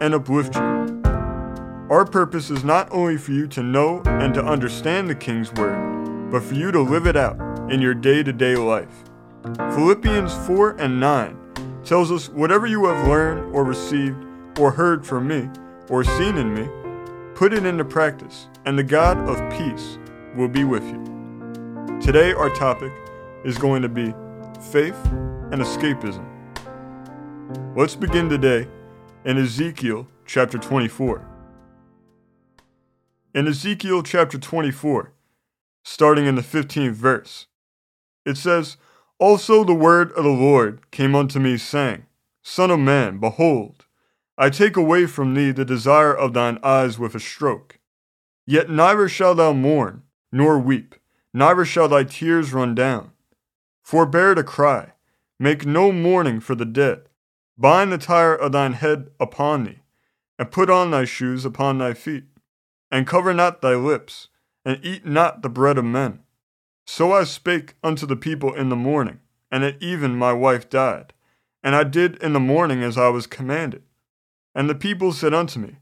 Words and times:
and 0.00 0.14
uplift 0.14 0.54
you. 0.54 0.60
Our 1.90 2.04
purpose 2.04 2.50
is 2.50 2.64
not 2.64 2.88
only 2.92 3.16
for 3.16 3.32
you 3.32 3.46
to 3.48 3.62
know 3.62 4.02
and 4.04 4.32
to 4.34 4.44
understand 4.44 5.10
the 5.10 5.14
King's 5.14 5.52
Word, 5.52 6.30
but 6.30 6.42
for 6.42 6.54
you 6.54 6.70
to 6.70 6.80
live 6.80 7.06
it 7.06 7.16
out 7.16 7.38
in 7.70 7.80
your 7.80 7.94
day 7.94 8.22
to 8.22 8.32
day 8.32 8.56
life. 8.56 9.04
Philippians 9.74 10.34
4 10.46 10.76
and 10.78 11.00
9 11.00 11.82
tells 11.84 12.12
us 12.12 12.28
whatever 12.28 12.66
you 12.66 12.86
have 12.86 13.08
learned 13.08 13.54
or 13.54 13.64
received 13.64 14.16
or 14.58 14.70
heard 14.70 15.04
from 15.04 15.26
me 15.26 15.48
or 15.88 16.04
seen 16.04 16.36
in 16.36 16.54
me, 16.54 16.68
put 17.34 17.52
it 17.52 17.66
into 17.66 17.84
practice, 17.84 18.48
and 18.64 18.78
the 18.78 18.84
God 18.84 19.18
of 19.28 19.38
peace 19.58 19.98
will 20.36 20.48
be 20.48 20.62
with 20.62 20.84
you. 20.84 21.98
Today, 22.00 22.32
our 22.32 22.50
topic 22.50 22.92
is 23.44 23.58
going 23.58 23.82
to 23.82 23.88
be 23.88 24.14
faith 24.70 24.96
and 25.50 25.60
escapism. 25.60 26.24
Let's 27.74 27.96
begin 27.96 28.28
today 28.28 28.68
in 29.22 29.36
Ezekiel 29.36 30.08
chapter 30.24 30.56
24. 30.56 31.26
In 33.34 33.46
Ezekiel 33.46 34.02
chapter 34.02 34.38
24, 34.38 35.12
starting 35.84 36.24
in 36.24 36.36
the 36.36 36.42
15th 36.42 36.92
verse, 36.92 37.46
it 38.24 38.38
says, 38.38 38.78
Also 39.18 39.62
the 39.62 39.74
word 39.74 40.10
of 40.12 40.24
the 40.24 40.30
Lord 40.30 40.90
came 40.90 41.14
unto 41.14 41.38
me, 41.38 41.58
saying, 41.58 42.06
Son 42.42 42.70
of 42.70 42.80
man, 42.80 43.18
behold, 43.18 43.84
I 44.38 44.48
take 44.48 44.76
away 44.76 45.04
from 45.04 45.34
thee 45.34 45.50
the 45.50 45.66
desire 45.66 46.14
of 46.14 46.32
thine 46.32 46.58
eyes 46.62 46.98
with 46.98 47.14
a 47.14 47.20
stroke. 47.20 47.78
Yet 48.46 48.70
neither 48.70 49.06
shalt 49.06 49.36
thou 49.36 49.52
mourn, 49.52 50.02
nor 50.32 50.58
weep, 50.58 50.94
neither 51.34 51.66
shall 51.66 51.88
thy 51.88 52.04
tears 52.04 52.54
run 52.54 52.74
down. 52.74 53.10
Forbear 53.82 54.34
to 54.34 54.42
cry, 54.42 54.94
make 55.38 55.66
no 55.66 55.92
mourning 55.92 56.40
for 56.40 56.54
the 56.54 56.64
dead. 56.64 57.09
Bind 57.60 57.92
the 57.92 57.98
tire 57.98 58.34
of 58.34 58.52
thine 58.52 58.72
head 58.72 59.10
upon 59.20 59.64
thee, 59.64 59.82
and 60.38 60.50
put 60.50 60.68
on 60.68 60.90
thy 60.90 61.04
shoes 61.04 61.44
upon 61.44 61.78
thy 61.78 61.94
feet 61.94 62.24
and 62.90 63.06
cover 63.06 63.32
not 63.32 63.62
thy 63.62 63.74
lips, 63.74 64.28
and 64.64 64.78
eat 64.82 65.06
not 65.06 65.42
the 65.42 65.48
bread 65.48 65.78
of 65.78 65.84
men. 65.84 66.20
So 66.86 67.12
I 67.12 67.24
spake 67.24 67.74
unto 67.82 68.04
the 68.04 68.16
people 68.16 68.52
in 68.52 68.68
the 68.68 68.76
morning, 68.76 69.20
and 69.50 69.64
at 69.64 69.80
even 69.80 70.16
my 70.16 70.32
wife 70.32 70.68
died. 70.68 71.12
And 71.62 71.76
I 71.76 71.84
did 71.84 72.16
in 72.22 72.32
the 72.32 72.40
morning 72.40 72.82
as 72.82 72.98
I 72.98 73.08
was 73.08 73.26
commanded. 73.26 73.82
And 74.54 74.68
the 74.68 74.74
people 74.74 75.12
said 75.12 75.34
unto 75.34 75.60
me, 75.60 75.76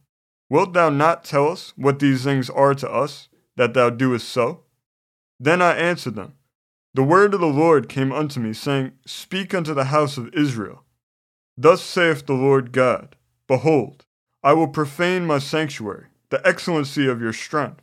Wilt 0.50 0.72
thou 0.74 0.90
not 0.90 1.24
tell 1.24 1.48
us 1.48 1.72
what 1.76 1.98
these 1.98 2.24
things 2.24 2.50
are 2.50 2.74
to 2.74 2.90
us, 2.90 3.28
that 3.56 3.74
thou 3.74 3.90
doest 3.90 4.28
so? 4.28 4.64
Then 5.40 5.62
I 5.62 5.76
answered 5.76 6.14
them, 6.14 6.34
The 6.94 7.04
word 7.04 7.32
of 7.32 7.40
the 7.40 7.46
Lord 7.46 7.88
came 7.88 8.12
unto 8.12 8.40
me, 8.40 8.52
saying, 8.52 8.92
Speak 9.06 9.54
unto 9.54 9.72
the 9.72 9.84
house 9.84 10.18
of 10.18 10.34
Israel. 10.34 10.84
Thus 11.61 11.83
saith 11.83 12.25
the 12.27 12.34
Lord 12.34 12.70
God, 12.70 13.17
Behold, 13.48 14.06
I 14.45 14.53
will 14.53 14.69
profane 14.69 15.27
my 15.27 15.41
sanctuary 15.41 16.06
the 16.31 16.47
excellency 16.47 17.09
of 17.09 17.20
your 17.20 17.33
strength, 17.33 17.83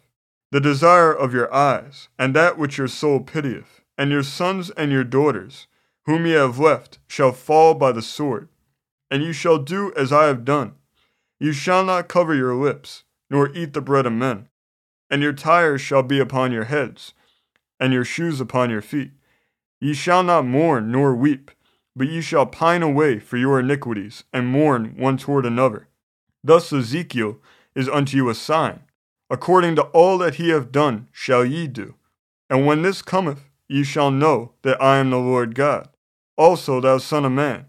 the 0.49 0.61
desire 0.61 1.11
of 1.11 1.33
your 1.33 1.53
eyes, 1.53 2.07
and 2.17 2.33
that 2.33 2.57
which 2.57 2.77
your 2.77 2.87
soul 2.87 3.19
pitieth, 3.19 3.81
and 3.97 4.11
your 4.11 4.23
sons 4.23 4.69
and 4.71 4.93
your 4.93 5.03
daughters, 5.03 5.67
whom 6.05 6.25
ye 6.25 6.31
have 6.31 6.57
left, 6.57 6.99
shall 7.07 7.33
fall 7.33 7.73
by 7.73 7.91
the 7.91 8.01
sword. 8.01 8.47
And 9.11 9.21
you 9.21 9.33
shall 9.33 9.57
do 9.57 9.91
as 9.97 10.13
I 10.13 10.27
have 10.27 10.45
done. 10.45 10.75
You 11.37 11.51
shall 11.51 11.83
not 11.83 12.07
cover 12.07 12.33
your 12.33 12.55
lips, 12.55 13.03
nor 13.29 13.53
eat 13.53 13.73
the 13.73 13.81
bread 13.81 14.05
of 14.05 14.13
men. 14.13 14.47
And 15.09 15.21
your 15.21 15.33
tires 15.33 15.81
shall 15.81 16.03
be 16.03 16.19
upon 16.19 16.53
your 16.53 16.65
heads, 16.65 17.13
and 17.77 17.91
your 17.91 18.05
shoes 18.05 18.39
upon 18.39 18.69
your 18.69 18.81
feet. 18.81 19.11
Ye 19.81 19.93
shall 19.93 20.23
not 20.23 20.45
mourn 20.45 20.93
nor 20.93 21.13
weep, 21.13 21.51
but 21.95 22.07
ye 22.07 22.21
shall 22.21 22.45
pine 22.45 22.83
away 22.83 23.19
for 23.19 23.37
your 23.37 23.59
iniquities, 23.59 24.23
and 24.33 24.47
mourn 24.47 24.95
one 24.97 25.17
toward 25.17 25.45
another. 25.45 25.87
Thus 26.43 26.73
Ezekiel 26.73 27.37
is 27.73 27.89
unto 27.89 28.17
you 28.17 28.29
a 28.29 28.35
sign. 28.35 28.81
According 29.29 29.75
to 29.77 29.83
all 29.83 30.17
that 30.19 30.35
he 30.35 30.49
hath 30.49 30.71
done 30.71 31.07
shall 31.11 31.45
ye 31.45 31.67
do. 31.67 31.95
And 32.49 32.65
when 32.65 32.81
this 32.81 33.01
cometh, 33.01 33.49
ye 33.67 33.83
shall 33.83 34.11
know 34.11 34.51
that 34.61 34.81
I 34.81 34.97
am 34.97 35.09
the 35.09 35.17
Lord 35.17 35.55
God. 35.55 35.89
Also, 36.37 36.79
thou 36.79 36.97
son 36.97 37.25
of 37.25 37.31
man, 37.31 37.65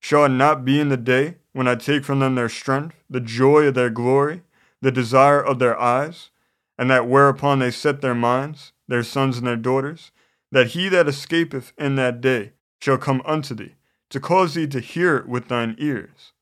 shall 0.00 0.24
it 0.24 0.30
not 0.30 0.64
be 0.64 0.80
in 0.80 0.88
the 0.88 0.96
day 0.96 1.36
when 1.52 1.68
I 1.68 1.74
take 1.74 2.04
from 2.04 2.18
them 2.18 2.34
their 2.34 2.48
strength, 2.48 2.96
the 3.08 3.20
joy 3.20 3.66
of 3.66 3.74
their 3.74 3.90
glory, 3.90 4.42
the 4.80 4.90
desire 4.90 5.40
of 5.40 5.58
their 5.58 5.78
eyes, 5.78 6.30
and 6.78 6.90
that 6.90 7.08
whereupon 7.08 7.58
they 7.58 7.70
set 7.70 8.00
their 8.00 8.14
minds, 8.14 8.72
their 8.88 9.02
sons 9.02 9.38
and 9.38 9.46
their 9.46 9.56
daughters, 9.56 10.10
that 10.50 10.68
he 10.68 10.88
that 10.88 11.08
escapeth 11.08 11.72
in 11.78 11.96
that 11.96 12.20
day 12.20 12.52
shall 12.80 12.98
come 12.98 13.22
unto 13.24 13.54
thee, 13.54 13.74
to 14.10 14.20
cause 14.20 14.54
thee 14.54 14.66
to 14.68 14.80
hear 14.80 15.16
it 15.16 15.28
with 15.28 15.48
thine 15.48 15.74
ears. 15.78 16.32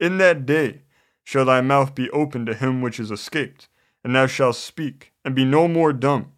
In 0.00 0.18
that 0.18 0.46
day 0.46 0.82
shall 1.24 1.44
thy 1.44 1.60
mouth 1.60 1.94
be 1.94 2.10
open 2.10 2.46
to 2.46 2.54
him 2.54 2.80
which 2.82 2.98
is 2.98 3.10
escaped, 3.10 3.68
and 4.04 4.14
thou 4.14 4.26
shalt 4.26 4.56
speak, 4.56 5.12
and 5.24 5.34
be 5.34 5.44
no 5.44 5.68
more 5.68 5.92
dumb. 5.92 6.32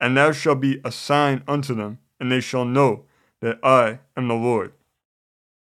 And 0.00 0.16
thou 0.16 0.32
shalt 0.32 0.60
be 0.60 0.80
a 0.84 0.92
sign 0.92 1.42
unto 1.48 1.74
them, 1.74 1.98
and 2.20 2.30
they 2.30 2.40
shall 2.40 2.64
know 2.64 3.04
that 3.40 3.58
I 3.62 4.00
am 4.16 4.28
the 4.28 4.34
Lord. 4.34 4.72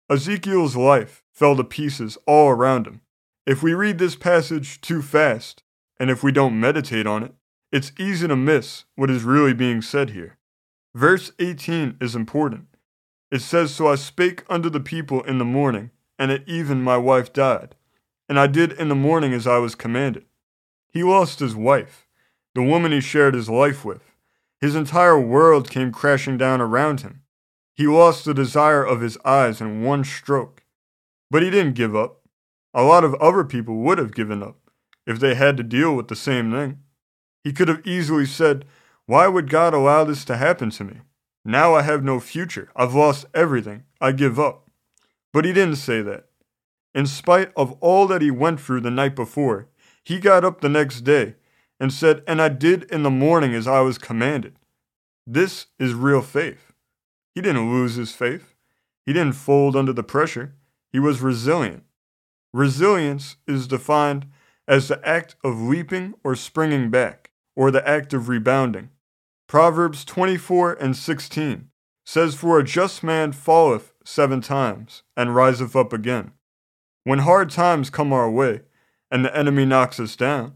Ezekiel's 0.09 0.75
life 0.75 1.23
fell 1.31 1.56
to 1.56 1.63
pieces 1.63 2.18
all 2.25 2.50
around 2.50 2.88
him. 2.88 3.01
If 3.45 3.63
we 3.63 3.73
read 3.73 3.97
this 3.97 4.16
passage 4.16 4.81
too 4.81 5.01
fast, 5.01 5.63
and 6.00 6.09
if 6.09 6.23
we 6.23 6.31
don't 6.31 6.59
meditate 6.59 7.07
on 7.07 7.23
it, 7.23 7.34
it's 7.72 7.91
easy 8.00 8.28
to 8.28 8.35
miss 8.35 8.85
what 8.95 9.09
is 9.09 9.23
really 9.23 9.53
being 9.53 9.81
said 9.81 10.09
here. 10.09 10.38
Verse 10.95 11.31
18 11.39 11.97
is 12.01 12.16
important. 12.16 12.69
It 13.31 13.41
says, 13.41 13.73
So 13.73 13.88
I 13.88 13.95
spake 13.95 14.44
unto 14.50 14.69
the 14.69 14.79
people 14.79 15.22
in 15.23 15.38
the 15.38 15.45
morning, 15.45 15.91
and 16.17 16.31
at 16.31 16.47
even 16.47 16.81
my 16.81 16.97
wife 16.97 17.31
died 17.34 17.75
and 18.29 18.40
I 18.40 18.45
did 18.45 18.72
in 18.73 18.88
the 18.88 18.95
morning 18.95 19.34
as 19.34 19.47
I 19.47 19.57
was 19.57 19.73
commanded. 19.73 20.25
He 20.88 21.03
lost 21.03 21.39
his 21.39 21.56
wife, 21.56 22.07
the 22.53 22.62
woman 22.62 22.91
he 22.91 23.01
shared 23.01 23.34
his 23.34 23.50
life 23.50 23.84
with. 23.84 24.03
His 24.62 24.75
entire 24.75 25.19
world 25.19 25.72
came 25.72 25.91
crashing 25.91 26.38
down 26.38 26.62
around 26.62 27.01
him. 27.01 27.23
He 27.73 27.88
lost 27.88 28.25
the 28.25 28.34
desire 28.34 28.84
of 28.84 29.01
his 29.01 29.18
eyes 29.25 29.59
in 29.59 29.84
one 29.84 30.03
stroke. 30.03 30.63
But 31.31 31.41
he 31.41 31.50
didn't 31.50 31.73
give 31.73 31.95
up. 31.95 32.22
A 32.73 32.84
lot 32.84 33.03
of 33.03 33.16
other 33.16 33.44
people 33.44 33.78
would 33.78 33.97
have 33.97 34.13
given 34.13 34.44
up 34.44 34.57
if 35.07 35.19
they 35.19 35.34
had 35.34 35.57
to 35.57 35.63
deal 35.63 35.95
with 35.95 36.07
the 36.07 36.16
same 36.16 36.51
thing. 36.51 36.79
He 37.44 37.51
could 37.51 37.68
have 37.68 37.85
easily 37.85 38.25
said, 38.25 38.66
Why 39.06 39.28
would 39.28 39.50
God 39.50 39.73
allow 39.73 40.03
this 40.03 40.23
to 40.25 40.38
happen 40.38 40.69
to 40.72 40.84
me? 40.84 40.97
Now 41.50 41.74
I 41.74 41.82
have 41.82 42.04
no 42.04 42.20
future. 42.20 42.70
I've 42.76 42.94
lost 42.94 43.26
everything. 43.34 43.86
I 44.00 44.12
give 44.12 44.40
up. 44.40 44.70
But 45.34 45.46
he 45.46 45.52
didn't 45.52 45.78
say 45.78 46.04
that. 46.04 46.26
In 46.94 47.08
spite 47.08 47.52
of 47.56 47.72
all 47.82 48.06
that 48.06 48.22
he 48.22 48.30
went 48.30 48.62
through 48.62 48.82
the 48.82 48.92
night 48.92 49.16
before, 49.16 49.68
he 50.04 50.20
got 50.20 50.46
up 50.46 50.62
the 50.62 50.70
next 50.70 51.02
day 51.02 51.38
and 51.80 51.92
said, 51.92 52.22
And 52.28 52.40
I 52.40 52.50
did 52.50 52.84
in 52.92 53.02
the 53.02 53.10
morning 53.10 53.56
as 53.56 53.68
I 53.68 53.80
was 53.80 53.98
commanded. 53.98 54.60
This 55.26 55.66
is 55.80 55.96
real 55.96 56.22
faith. 56.22 56.72
He 57.34 57.42
didn't 57.42 57.72
lose 57.72 57.96
his 57.96 58.12
faith. 58.12 58.54
He 59.04 59.12
didn't 59.12 59.34
fold 59.34 59.76
under 59.76 59.92
the 59.92 60.04
pressure. 60.04 60.54
He 60.92 61.00
was 61.00 61.20
resilient. 61.20 61.84
Resilience 62.54 63.38
is 63.48 63.66
defined 63.66 64.28
as 64.68 64.88
the 64.88 65.04
act 65.04 65.36
of 65.44 65.60
leaping 65.60 66.13
or 66.24 66.36
springing 66.36 66.92
back, 66.92 67.31
or 67.56 67.72
the 67.72 67.88
act 67.90 68.13
of 68.13 68.30
rebounding. 68.30 68.92
Proverbs 69.50 70.06
24 70.06 70.74
and 70.74 70.96
16 70.96 71.72
says, 72.06 72.36
For 72.36 72.60
a 72.60 72.63
just 72.63 73.01
man 73.01 73.31
falleth 73.31 73.94
seven 74.06 74.42
times, 74.42 75.01
and 75.18 75.34
riseth 75.36 75.75
up 75.75 75.92
again. 75.92 76.34
When 77.04 77.19
hard 77.19 77.50
times 77.50 77.90
come 77.90 78.13
our 78.13 78.30
way 78.30 78.62
and 79.10 79.25
the 79.25 79.36
enemy 79.36 79.66
knocks 79.66 80.00
us 80.00 80.16
down, 80.16 80.54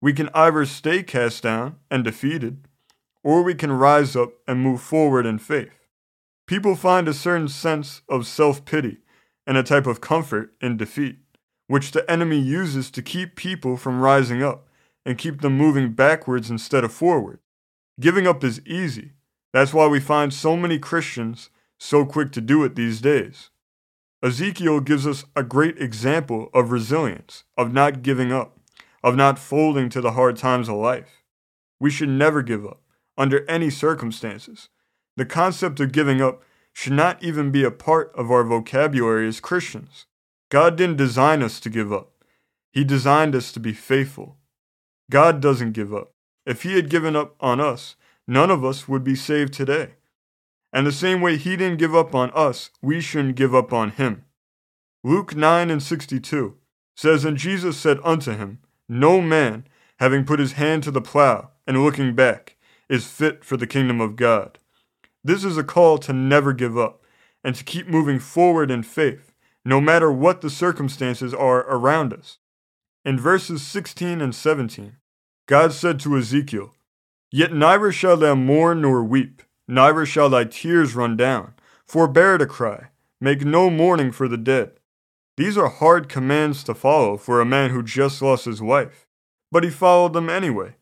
we 0.00 0.12
can 0.12 0.30
either 0.32 0.64
stay 0.64 1.02
cast 1.02 1.42
down 1.42 1.78
and 1.90 2.04
defeated, 2.04 2.68
or 3.24 3.42
we 3.42 3.52
can 3.52 3.72
rise 3.72 4.14
up 4.14 4.30
and 4.46 4.60
move 4.60 4.80
forward 4.80 5.26
in 5.26 5.40
faith. 5.40 5.88
People 6.46 6.76
find 6.76 7.08
a 7.08 7.12
certain 7.12 7.48
sense 7.48 8.02
of 8.08 8.28
self 8.28 8.64
pity 8.64 8.98
and 9.44 9.56
a 9.56 9.64
type 9.64 9.88
of 9.88 10.00
comfort 10.00 10.54
in 10.60 10.76
defeat, 10.76 11.18
which 11.66 11.90
the 11.90 12.08
enemy 12.08 12.38
uses 12.38 12.92
to 12.92 13.02
keep 13.02 13.34
people 13.34 13.76
from 13.76 14.00
rising 14.00 14.40
up 14.40 14.68
and 15.04 15.18
keep 15.18 15.40
them 15.40 15.58
moving 15.58 15.94
backwards 15.94 16.48
instead 16.48 16.84
of 16.84 16.92
forward. 16.92 17.40
Giving 17.98 18.26
up 18.26 18.44
is 18.44 18.64
easy. 18.66 19.12
That's 19.52 19.74
why 19.74 19.86
we 19.86 20.00
find 20.00 20.32
so 20.32 20.56
many 20.56 20.78
Christians 20.78 21.50
so 21.78 22.04
quick 22.04 22.30
to 22.32 22.40
do 22.40 22.62
it 22.62 22.76
these 22.76 23.00
days. 23.00 23.50
Ezekiel 24.22 24.80
gives 24.80 25.06
us 25.06 25.24
a 25.34 25.42
great 25.42 25.78
example 25.78 26.50
of 26.52 26.70
resilience, 26.70 27.44
of 27.56 27.72
not 27.72 28.02
giving 28.02 28.30
up, 28.30 28.58
of 29.02 29.16
not 29.16 29.38
folding 29.38 29.88
to 29.88 30.00
the 30.00 30.12
hard 30.12 30.36
times 30.36 30.68
of 30.68 30.76
life. 30.76 31.24
We 31.80 31.90
should 31.90 32.10
never 32.10 32.42
give 32.42 32.66
up, 32.66 32.82
under 33.16 33.48
any 33.48 33.70
circumstances. 33.70 34.68
The 35.16 35.24
concept 35.24 35.80
of 35.80 35.92
giving 35.92 36.20
up 36.20 36.42
should 36.72 36.92
not 36.92 37.22
even 37.22 37.50
be 37.50 37.64
a 37.64 37.70
part 37.70 38.12
of 38.14 38.30
our 38.30 38.44
vocabulary 38.44 39.26
as 39.26 39.40
Christians. 39.40 40.04
God 40.50 40.76
didn't 40.76 40.96
design 40.96 41.42
us 41.42 41.58
to 41.60 41.70
give 41.70 41.92
up, 41.92 42.24
He 42.72 42.84
designed 42.84 43.34
us 43.34 43.52
to 43.52 43.60
be 43.60 43.72
faithful. 43.72 44.36
God 45.10 45.40
doesn't 45.40 45.72
give 45.72 45.94
up. 45.94 46.12
If 46.50 46.64
He 46.64 46.74
had 46.74 46.90
given 46.90 47.14
up 47.14 47.36
on 47.38 47.60
us, 47.60 47.94
none 48.26 48.50
of 48.50 48.64
us 48.64 48.88
would 48.88 49.04
be 49.04 49.14
saved 49.14 49.52
today. 49.52 49.90
And 50.72 50.84
the 50.84 50.90
same 50.90 51.20
way 51.20 51.36
He 51.36 51.56
didn't 51.56 51.78
give 51.78 51.94
up 51.94 52.12
on 52.12 52.32
us, 52.32 52.70
we 52.82 53.00
shouldn't 53.00 53.36
give 53.36 53.54
up 53.54 53.72
on 53.72 53.90
Him. 53.90 54.24
Luke 55.04 55.36
9 55.36 55.70
and 55.70 55.80
62 55.80 56.56
says, 56.96 57.24
And 57.24 57.36
Jesus 57.36 57.76
said 57.76 58.00
unto 58.02 58.32
him, 58.32 58.58
No 58.88 59.20
man, 59.20 59.64
having 60.00 60.24
put 60.24 60.40
his 60.40 60.52
hand 60.52 60.82
to 60.82 60.90
the 60.90 61.00
plow 61.00 61.50
and 61.68 61.84
looking 61.84 62.16
back, 62.16 62.56
is 62.88 63.06
fit 63.06 63.44
for 63.44 63.56
the 63.56 63.66
kingdom 63.68 64.00
of 64.00 64.16
God. 64.16 64.58
This 65.22 65.44
is 65.44 65.56
a 65.56 65.62
call 65.64 65.98
to 65.98 66.12
never 66.12 66.52
give 66.52 66.76
up 66.76 67.04
and 67.44 67.54
to 67.54 67.62
keep 67.62 67.86
moving 67.86 68.18
forward 68.18 68.72
in 68.72 68.82
faith, 68.82 69.32
no 69.64 69.80
matter 69.80 70.10
what 70.10 70.40
the 70.40 70.50
circumstances 70.50 71.32
are 71.32 71.60
around 71.60 72.12
us. 72.12 72.38
In 73.04 73.18
verses 73.18 73.62
16 73.62 74.20
and 74.20 74.34
17, 74.34 74.96
God 75.50 75.72
said 75.72 75.98
to 76.00 76.16
Ezekiel, 76.16 76.76
Yet 77.32 77.52
neither 77.52 77.90
shall 77.90 78.16
thou 78.16 78.36
mourn 78.36 78.82
nor 78.82 79.02
weep, 79.02 79.42
neither 79.66 80.06
shall 80.06 80.30
thy 80.30 80.44
tears 80.44 80.94
run 80.94 81.16
down. 81.16 81.54
Forbear 81.88 82.38
to 82.38 82.46
cry, 82.46 82.90
make 83.20 83.44
no 83.44 83.68
mourning 83.68 84.12
for 84.12 84.28
the 84.28 84.36
dead. 84.36 84.78
These 85.36 85.58
are 85.58 85.68
hard 85.68 86.08
commands 86.08 86.62
to 86.62 86.72
follow 86.72 87.16
for 87.16 87.40
a 87.40 87.44
man 87.44 87.70
who 87.70 87.82
just 87.82 88.22
lost 88.22 88.44
his 88.44 88.62
wife, 88.62 89.08
but 89.50 89.64
he 89.64 89.70
followed 89.70 90.12
them 90.12 90.30
anyway. 90.30 90.76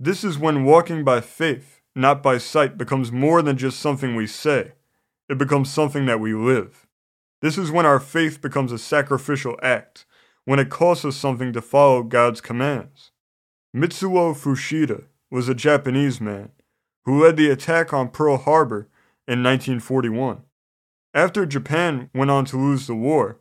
This 0.00 0.24
is 0.24 0.38
when 0.38 0.64
walking 0.64 1.04
by 1.04 1.20
faith, 1.20 1.82
not 1.94 2.22
by 2.22 2.38
sight, 2.38 2.78
becomes 2.78 3.12
more 3.12 3.42
than 3.42 3.58
just 3.58 3.78
something 3.78 4.16
we 4.16 4.26
say, 4.26 4.72
it 5.28 5.36
becomes 5.36 5.70
something 5.70 6.06
that 6.06 6.18
we 6.18 6.32
live. 6.32 6.86
This 7.42 7.58
is 7.58 7.70
when 7.70 7.84
our 7.84 8.00
faith 8.00 8.40
becomes 8.40 8.72
a 8.72 8.78
sacrificial 8.78 9.58
act, 9.62 10.06
when 10.46 10.58
it 10.58 10.70
costs 10.70 11.04
us 11.04 11.16
something 11.16 11.52
to 11.52 11.60
follow 11.60 12.02
God's 12.02 12.40
commands. 12.40 13.10
Mitsuo 13.76 14.34
Fuchida 14.34 15.04
was 15.30 15.46
a 15.46 15.54
Japanese 15.54 16.22
man 16.22 16.52
who 17.04 17.22
led 17.22 17.36
the 17.36 17.50
attack 17.50 17.92
on 17.92 18.08
Pearl 18.08 18.38
Harbor 18.38 18.88
in 19.26 19.42
1941. 19.42 20.42
After 21.12 21.44
Japan 21.44 22.08
went 22.14 22.30
on 22.30 22.46
to 22.46 22.56
lose 22.56 22.86
the 22.86 22.94
war, 22.94 23.38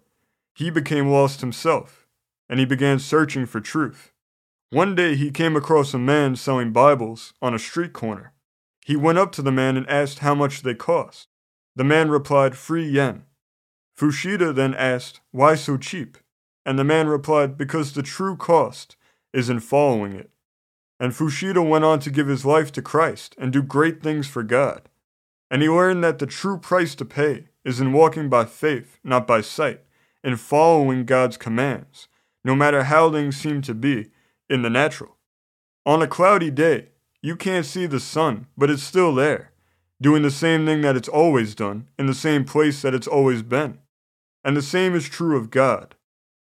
he 0.53 0.69
became 0.69 1.09
lost 1.09 1.39
himself, 1.39 2.07
and 2.49 2.59
he 2.59 2.65
began 2.65 2.99
searching 2.99 3.45
for 3.45 3.61
truth. 3.61 4.11
One 4.69 4.95
day 4.95 5.15
he 5.15 5.31
came 5.31 5.55
across 5.55 5.93
a 5.93 5.97
man 5.97 6.35
selling 6.35 6.73
Bibles 6.73 7.33
on 7.41 7.53
a 7.53 7.59
street 7.59 7.93
corner. 7.93 8.33
He 8.85 8.97
went 8.97 9.17
up 9.17 9.31
to 9.33 9.41
the 9.41 9.51
man 9.51 9.77
and 9.77 9.89
asked 9.89 10.19
how 10.19 10.35
much 10.35 10.61
they 10.61 10.75
cost. 10.75 11.29
The 11.77 11.85
man 11.85 12.09
replied, 12.09 12.57
Free 12.57 12.85
yen. 12.85 13.23
Fuchida 13.97 14.53
then 14.53 14.73
asked, 14.73 15.21
Why 15.31 15.55
so 15.55 15.77
cheap? 15.77 16.17
And 16.65 16.77
the 16.77 16.83
man 16.83 17.07
replied, 17.07 17.57
Because 17.57 17.93
the 17.93 18.03
true 18.03 18.35
cost 18.35 18.97
is 19.33 19.49
in 19.49 19.59
following 19.59 20.13
it. 20.13 20.29
And 20.99 21.13
Fuchida 21.13 21.67
went 21.67 21.85
on 21.85 21.99
to 21.99 22.11
give 22.11 22.27
his 22.27 22.45
life 22.45 22.71
to 22.73 22.81
Christ 22.81 23.35
and 23.37 23.53
do 23.53 23.61
great 23.61 24.01
things 24.01 24.27
for 24.27 24.43
God. 24.43 24.89
And 25.51 25.61
he 25.61 25.69
learned 25.69 26.03
that 26.03 26.19
the 26.19 26.25
true 26.25 26.57
price 26.57 26.95
to 26.95 27.05
pay 27.05 27.45
is 27.63 27.79
in 27.79 27.93
walking 27.93 28.29
by 28.29 28.45
faith, 28.45 28.99
not 29.03 29.27
by 29.27 29.41
sight 29.41 29.81
in 30.23 30.35
following 30.35 31.05
God's 31.05 31.37
commands, 31.37 32.07
no 32.43 32.55
matter 32.55 32.83
how 32.83 33.11
things 33.11 33.37
seem 33.37 33.61
to 33.61 33.73
be 33.73 34.07
in 34.49 34.61
the 34.61 34.69
natural. 34.69 35.15
On 35.85 36.01
a 36.01 36.07
cloudy 36.07 36.51
day, 36.51 36.89
you 37.21 37.35
can't 37.35 37.65
see 37.65 37.85
the 37.85 37.99
sun, 37.99 38.47
but 38.57 38.69
it's 38.69 38.83
still 38.83 39.15
there, 39.15 39.51
doing 40.01 40.23
the 40.23 40.31
same 40.31 40.65
thing 40.65 40.81
that 40.81 40.97
it's 40.97 41.07
always 41.07 41.55
done, 41.55 41.87
in 41.97 42.07
the 42.07 42.13
same 42.13 42.43
place 42.43 42.81
that 42.81 42.93
it's 42.93 43.07
always 43.07 43.41
been. 43.41 43.79
And 44.43 44.55
the 44.55 44.61
same 44.61 44.95
is 44.95 45.07
true 45.07 45.37
of 45.37 45.49
God. 45.49 45.95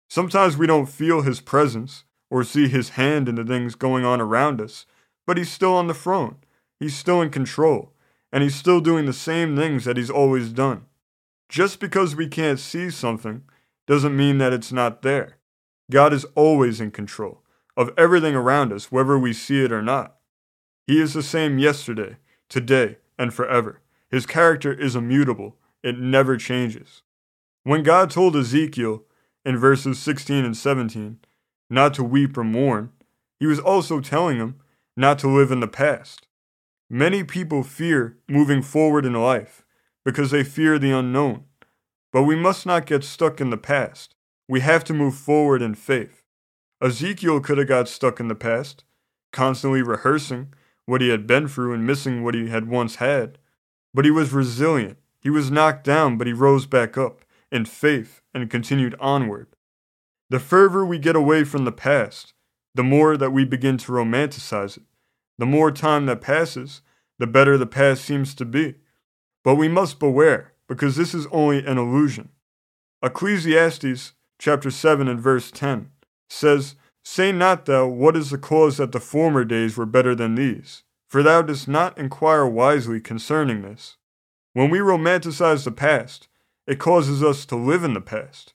Sometimes 0.08 0.56
we 0.56 0.66
don't 0.66 0.86
feel 0.86 1.22
His 1.22 1.40
presence 1.40 2.04
or 2.30 2.44
see 2.44 2.68
His 2.68 2.90
hand 2.90 3.28
in 3.28 3.34
the 3.34 3.44
things 3.44 3.74
going 3.74 4.04
on 4.04 4.20
around 4.20 4.60
us, 4.60 4.86
but 5.26 5.36
He's 5.36 5.50
still 5.50 5.74
on 5.74 5.88
the 5.88 5.94
throne, 5.94 6.36
He's 6.78 6.96
still 6.96 7.20
in 7.20 7.30
control, 7.30 7.92
and 8.32 8.42
He's 8.42 8.54
still 8.54 8.80
doing 8.80 9.04
the 9.04 9.12
same 9.12 9.56
things 9.56 9.84
that 9.84 9.96
He's 9.96 10.10
always 10.10 10.50
done. 10.50 10.86
Just 11.48 11.80
because 11.80 12.14
we 12.14 12.28
can't 12.28 12.60
see 12.60 12.90
something 12.90 13.42
doesn't 13.86 14.16
mean 14.16 14.38
that 14.38 14.52
it's 14.52 14.70
not 14.70 15.02
there. 15.02 15.38
God 15.90 16.12
is 16.12 16.24
always 16.36 16.80
in 16.80 16.92
control 16.92 17.42
of 17.76 17.90
everything 17.98 18.34
around 18.34 18.72
us, 18.72 18.92
whether 18.92 19.18
we 19.18 19.32
see 19.32 19.64
it 19.64 19.72
or 19.72 19.82
not. 19.82 20.16
He 20.86 21.00
is 21.00 21.14
the 21.14 21.22
same 21.22 21.58
yesterday, 21.58 22.16
today, 22.48 22.98
and 23.18 23.34
forever. 23.34 23.80
His 24.08 24.26
character 24.26 24.72
is 24.72 24.96
immutable, 24.96 25.56
it 25.82 25.98
never 25.98 26.36
changes. 26.36 27.02
When 27.62 27.82
God 27.82 28.10
told 28.10 28.36
Ezekiel 28.36 29.04
in 29.44 29.56
verses 29.56 29.98
16 29.98 30.44
and 30.44 30.56
17 30.56 31.18
not 31.70 31.94
to 31.94 32.04
weep 32.04 32.36
or 32.36 32.44
mourn, 32.44 32.90
he 33.38 33.46
was 33.46 33.58
also 33.58 34.00
telling 34.00 34.36
him 34.36 34.56
not 34.96 35.18
to 35.20 35.28
live 35.28 35.50
in 35.50 35.60
the 35.60 35.68
past. 35.68 36.26
Many 36.90 37.22
people 37.22 37.62
fear 37.62 38.18
moving 38.28 38.62
forward 38.62 39.06
in 39.06 39.14
life 39.14 39.64
because 40.04 40.32
they 40.32 40.42
fear 40.42 40.78
the 40.78 40.90
unknown. 40.90 41.44
But 42.12 42.24
we 42.24 42.34
must 42.34 42.66
not 42.66 42.86
get 42.86 43.04
stuck 43.04 43.40
in 43.40 43.50
the 43.50 43.56
past. 43.56 44.16
We 44.48 44.60
have 44.60 44.82
to 44.84 44.94
move 44.94 45.14
forward 45.14 45.62
in 45.62 45.76
faith. 45.76 46.24
Ezekiel 46.82 47.40
could 47.40 47.58
have 47.58 47.68
got 47.68 47.88
stuck 47.88 48.18
in 48.18 48.28
the 48.28 48.34
past, 48.34 48.84
constantly 49.32 49.82
rehearsing 49.82 50.52
what 50.86 51.00
he 51.00 51.10
had 51.10 51.26
been 51.26 51.46
through 51.46 51.72
and 51.72 51.86
missing 51.86 52.24
what 52.24 52.34
he 52.34 52.48
had 52.48 52.68
once 52.68 52.96
had. 52.96 53.38
But 53.94 54.04
he 54.04 54.10
was 54.10 54.32
resilient. 54.32 54.98
He 55.20 55.30
was 55.30 55.50
knocked 55.50 55.84
down, 55.84 56.18
but 56.18 56.26
he 56.26 56.32
rose 56.32 56.66
back 56.66 56.98
up 56.98 57.24
in 57.52 57.64
faith 57.64 58.22
and 58.34 58.50
continued 58.50 58.96
onward. 58.98 59.46
The 60.30 60.38
further 60.40 60.84
we 60.84 60.98
get 60.98 61.16
away 61.16 61.42
from 61.42 61.64
the 61.64 61.72
past, 61.72 62.34
the 62.74 62.84
more 62.84 63.16
that 63.16 63.32
we 63.32 63.44
begin 63.44 63.76
to 63.78 63.92
romanticize 63.92 64.76
it. 64.76 64.84
The 65.38 65.46
more 65.46 65.72
time 65.72 66.06
that 66.06 66.20
passes, 66.20 66.82
the 67.18 67.26
better 67.26 67.58
the 67.58 67.66
past 67.66 68.04
seems 68.04 68.34
to 68.36 68.44
be. 68.44 68.76
But 69.42 69.56
we 69.56 69.66
must 69.66 69.98
beware 69.98 70.52
because 70.68 70.94
this 70.94 71.14
is 71.14 71.26
only 71.32 71.66
an 71.66 71.78
illusion. 71.78 72.28
Ecclesiastes 73.02 74.12
chapter 74.38 74.70
7 74.70 75.08
and 75.08 75.18
verse 75.18 75.50
10 75.50 75.90
says, 76.28 76.76
Say 77.04 77.32
not 77.32 77.66
thou, 77.66 77.88
What 77.88 78.16
is 78.16 78.30
the 78.30 78.38
cause 78.38 78.76
that 78.76 78.92
the 78.92 79.00
former 79.00 79.44
days 79.44 79.76
were 79.76 79.86
better 79.86 80.14
than 80.14 80.36
these? 80.36 80.84
For 81.08 81.24
thou 81.24 81.42
dost 81.42 81.66
not 81.66 81.98
inquire 81.98 82.46
wisely 82.46 83.00
concerning 83.00 83.62
this. 83.62 83.96
When 84.52 84.70
we 84.70 84.78
romanticize 84.78 85.64
the 85.64 85.72
past, 85.72 86.28
it 86.68 86.78
causes 86.78 87.20
us 87.20 87.44
to 87.46 87.56
live 87.56 87.82
in 87.82 87.94
the 87.94 88.00
past. 88.00 88.54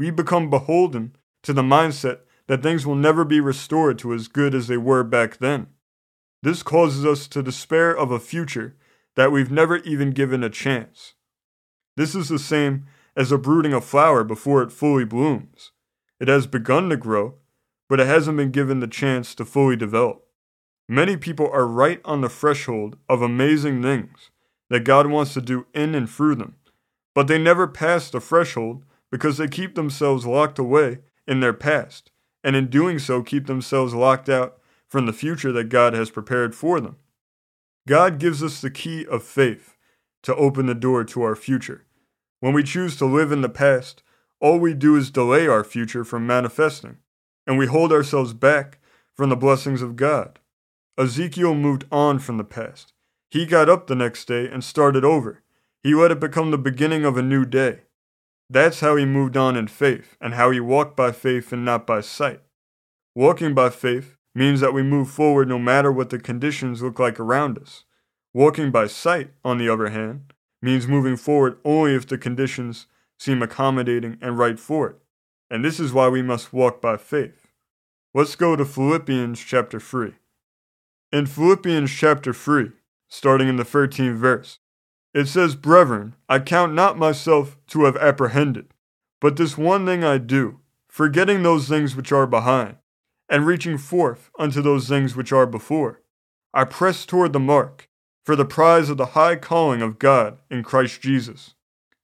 We 0.00 0.10
become 0.10 0.48
beholden 0.48 1.14
to 1.42 1.52
the 1.52 1.60
mindset 1.60 2.20
that 2.46 2.62
things 2.62 2.86
will 2.86 2.94
never 2.94 3.22
be 3.22 3.38
restored 3.38 3.98
to 3.98 4.14
as 4.14 4.28
good 4.28 4.54
as 4.54 4.66
they 4.66 4.78
were 4.78 5.04
back 5.04 5.36
then. 5.36 5.66
This 6.42 6.62
causes 6.62 7.04
us 7.04 7.28
to 7.28 7.42
despair 7.42 7.94
of 7.94 8.10
a 8.10 8.18
future 8.18 8.78
that 9.14 9.30
we've 9.30 9.50
never 9.50 9.76
even 9.80 10.12
given 10.12 10.42
a 10.42 10.48
chance. 10.48 11.16
This 11.98 12.14
is 12.14 12.30
the 12.30 12.38
same 12.38 12.86
as 13.14 13.30
uprooting 13.30 13.74
a 13.74 13.80
flower 13.82 14.24
before 14.24 14.62
it 14.62 14.72
fully 14.72 15.04
blooms. 15.04 15.70
It 16.18 16.28
has 16.28 16.46
begun 16.46 16.88
to 16.88 16.96
grow, 16.96 17.34
but 17.86 18.00
it 18.00 18.06
hasn't 18.06 18.38
been 18.38 18.52
given 18.52 18.80
the 18.80 18.86
chance 18.86 19.34
to 19.34 19.44
fully 19.44 19.76
develop. 19.76 20.24
Many 20.88 21.18
people 21.18 21.50
are 21.52 21.66
right 21.66 22.00
on 22.06 22.22
the 22.22 22.30
threshold 22.30 22.96
of 23.06 23.20
amazing 23.20 23.82
things 23.82 24.30
that 24.70 24.84
God 24.84 25.08
wants 25.08 25.34
to 25.34 25.42
do 25.42 25.66
in 25.74 25.94
and 25.94 26.08
through 26.08 26.36
them, 26.36 26.56
but 27.14 27.26
they 27.26 27.36
never 27.36 27.66
pass 27.66 28.08
the 28.08 28.18
threshold 28.18 28.86
because 29.10 29.38
they 29.38 29.48
keep 29.48 29.74
themselves 29.74 30.26
locked 30.26 30.58
away 30.58 30.98
in 31.26 31.40
their 31.40 31.52
past, 31.52 32.10
and 32.42 32.56
in 32.56 32.68
doing 32.68 32.98
so, 32.98 33.22
keep 33.22 33.46
themselves 33.46 33.94
locked 33.94 34.28
out 34.28 34.58
from 34.86 35.06
the 35.06 35.12
future 35.12 35.52
that 35.52 35.68
God 35.68 35.94
has 35.94 36.10
prepared 36.10 36.54
for 36.54 36.80
them. 36.80 36.96
God 37.86 38.18
gives 38.18 38.42
us 38.42 38.60
the 38.60 38.70
key 38.70 39.06
of 39.06 39.22
faith 39.22 39.76
to 40.22 40.34
open 40.36 40.66
the 40.66 40.74
door 40.74 41.04
to 41.04 41.22
our 41.22 41.36
future. 41.36 41.84
When 42.40 42.52
we 42.52 42.62
choose 42.62 42.96
to 42.96 43.06
live 43.06 43.32
in 43.32 43.40
the 43.40 43.48
past, 43.48 44.02
all 44.40 44.58
we 44.58 44.74
do 44.74 44.96
is 44.96 45.10
delay 45.10 45.46
our 45.46 45.64
future 45.64 46.04
from 46.04 46.26
manifesting, 46.26 46.98
and 47.46 47.58
we 47.58 47.66
hold 47.66 47.92
ourselves 47.92 48.32
back 48.32 48.78
from 49.14 49.28
the 49.28 49.36
blessings 49.36 49.82
of 49.82 49.96
God. 49.96 50.38
Ezekiel 50.96 51.54
moved 51.54 51.84
on 51.90 52.18
from 52.18 52.36
the 52.36 52.44
past. 52.44 52.92
He 53.30 53.46
got 53.46 53.68
up 53.68 53.86
the 53.86 53.94
next 53.94 54.26
day 54.26 54.48
and 54.48 54.64
started 54.64 55.04
over. 55.04 55.42
He 55.82 55.94
let 55.94 56.10
it 56.10 56.20
become 56.20 56.50
the 56.50 56.58
beginning 56.58 57.04
of 57.04 57.16
a 57.16 57.22
new 57.22 57.44
day. 57.44 57.82
That's 58.52 58.80
how 58.80 58.96
he 58.96 59.04
moved 59.04 59.36
on 59.36 59.56
in 59.56 59.68
faith, 59.68 60.16
and 60.20 60.34
how 60.34 60.50
he 60.50 60.58
walked 60.58 60.96
by 60.96 61.12
faith 61.12 61.52
and 61.52 61.64
not 61.64 61.86
by 61.86 62.00
sight. 62.00 62.40
Walking 63.14 63.54
by 63.54 63.70
faith 63.70 64.16
means 64.34 64.58
that 64.58 64.74
we 64.74 64.82
move 64.82 65.08
forward 65.08 65.48
no 65.48 65.56
matter 65.58 65.92
what 65.92 66.10
the 66.10 66.18
conditions 66.18 66.82
look 66.82 66.98
like 66.98 67.20
around 67.20 67.58
us. 67.58 67.84
Walking 68.34 68.72
by 68.72 68.88
sight, 68.88 69.30
on 69.44 69.58
the 69.58 69.68
other 69.68 69.90
hand, 69.90 70.32
means 70.60 70.88
moving 70.88 71.16
forward 71.16 71.58
only 71.64 71.94
if 71.94 72.08
the 72.08 72.18
conditions 72.18 72.86
seem 73.20 73.40
accommodating 73.40 74.18
and 74.20 74.36
right 74.36 74.58
for 74.58 74.90
it, 74.90 74.96
and 75.48 75.64
this 75.64 75.78
is 75.78 75.92
why 75.92 76.08
we 76.08 76.20
must 76.22 76.52
walk 76.52 76.80
by 76.80 76.96
faith. 76.96 77.52
Let's 78.14 78.34
go 78.34 78.56
to 78.56 78.64
Philippians 78.64 79.38
chapter 79.38 79.78
3. 79.78 80.14
In 81.12 81.26
Philippians 81.26 81.92
chapter 81.92 82.32
3, 82.32 82.72
starting 83.08 83.48
in 83.48 83.56
the 83.56 83.64
13th 83.64 84.16
verse, 84.16 84.58
it 85.12 85.26
says, 85.26 85.56
Brethren, 85.56 86.14
I 86.28 86.38
count 86.38 86.74
not 86.74 86.98
myself 86.98 87.56
to 87.68 87.84
have 87.84 87.96
apprehended, 87.96 88.72
but 89.20 89.36
this 89.36 89.58
one 89.58 89.84
thing 89.84 90.04
I 90.04 90.18
do, 90.18 90.60
forgetting 90.88 91.42
those 91.42 91.68
things 91.68 91.96
which 91.96 92.12
are 92.12 92.26
behind, 92.26 92.76
and 93.28 93.46
reaching 93.46 93.78
forth 93.78 94.30
unto 94.38 94.62
those 94.62 94.88
things 94.88 95.16
which 95.16 95.32
are 95.32 95.46
before. 95.46 96.00
I 96.54 96.64
press 96.64 97.06
toward 97.06 97.32
the 97.32 97.40
mark, 97.40 97.88
for 98.24 98.36
the 98.36 98.44
prize 98.44 98.88
of 98.88 98.96
the 98.96 99.06
high 99.06 99.36
calling 99.36 99.82
of 99.82 99.98
God 99.98 100.38
in 100.50 100.62
Christ 100.62 101.00
Jesus. 101.00 101.54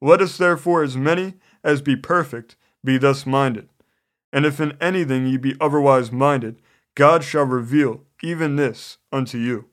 Let 0.01 0.21
us 0.21 0.37
therefore, 0.37 0.83
as 0.83 0.97
many 0.97 1.35
as 1.63 1.83
be 1.83 1.97
perfect, 1.97 2.57
be 2.85 2.99
thus 2.99 3.27
minded. 3.27 3.69
And 4.33 4.45
if 4.45 4.61
in 4.61 4.77
anything 4.81 5.27
ye 5.27 5.37
be 5.37 5.57
otherwise 5.61 6.13
minded, 6.13 6.61
God 6.95 7.23
shall 7.23 7.45
reveal 7.45 8.05
even 8.23 8.57
this 8.57 8.99
unto 9.13 9.39
you. 9.39 9.67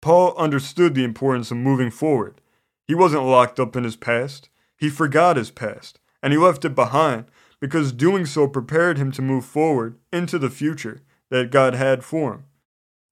Paul 0.00 0.34
understood 0.36 0.94
the 0.94 1.04
importance 1.04 1.50
of 1.50 1.58
moving 1.58 1.90
forward. 1.90 2.40
He 2.86 2.94
wasn't 2.94 3.24
locked 3.24 3.60
up 3.60 3.76
in 3.76 3.84
his 3.84 3.96
past. 3.96 4.48
He 4.76 4.88
forgot 4.88 5.36
his 5.36 5.50
past, 5.50 6.00
and 6.22 6.32
he 6.32 6.38
left 6.38 6.64
it 6.64 6.74
behind 6.74 7.26
because 7.60 7.92
doing 7.92 8.24
so 8.24 8.48
prepared 8.48 8.96
him 8.96 9.12
to 9.12 9.22
move 9.22 9.44
forward 9.44 9.98
into 10.12 10.38
the 10.38 10.50
future 10.50 11.02
that 11.30 11.50
God 11.50 11.74
had 11.74 12.02
for 12.02 12.32
him. 12.32 12.44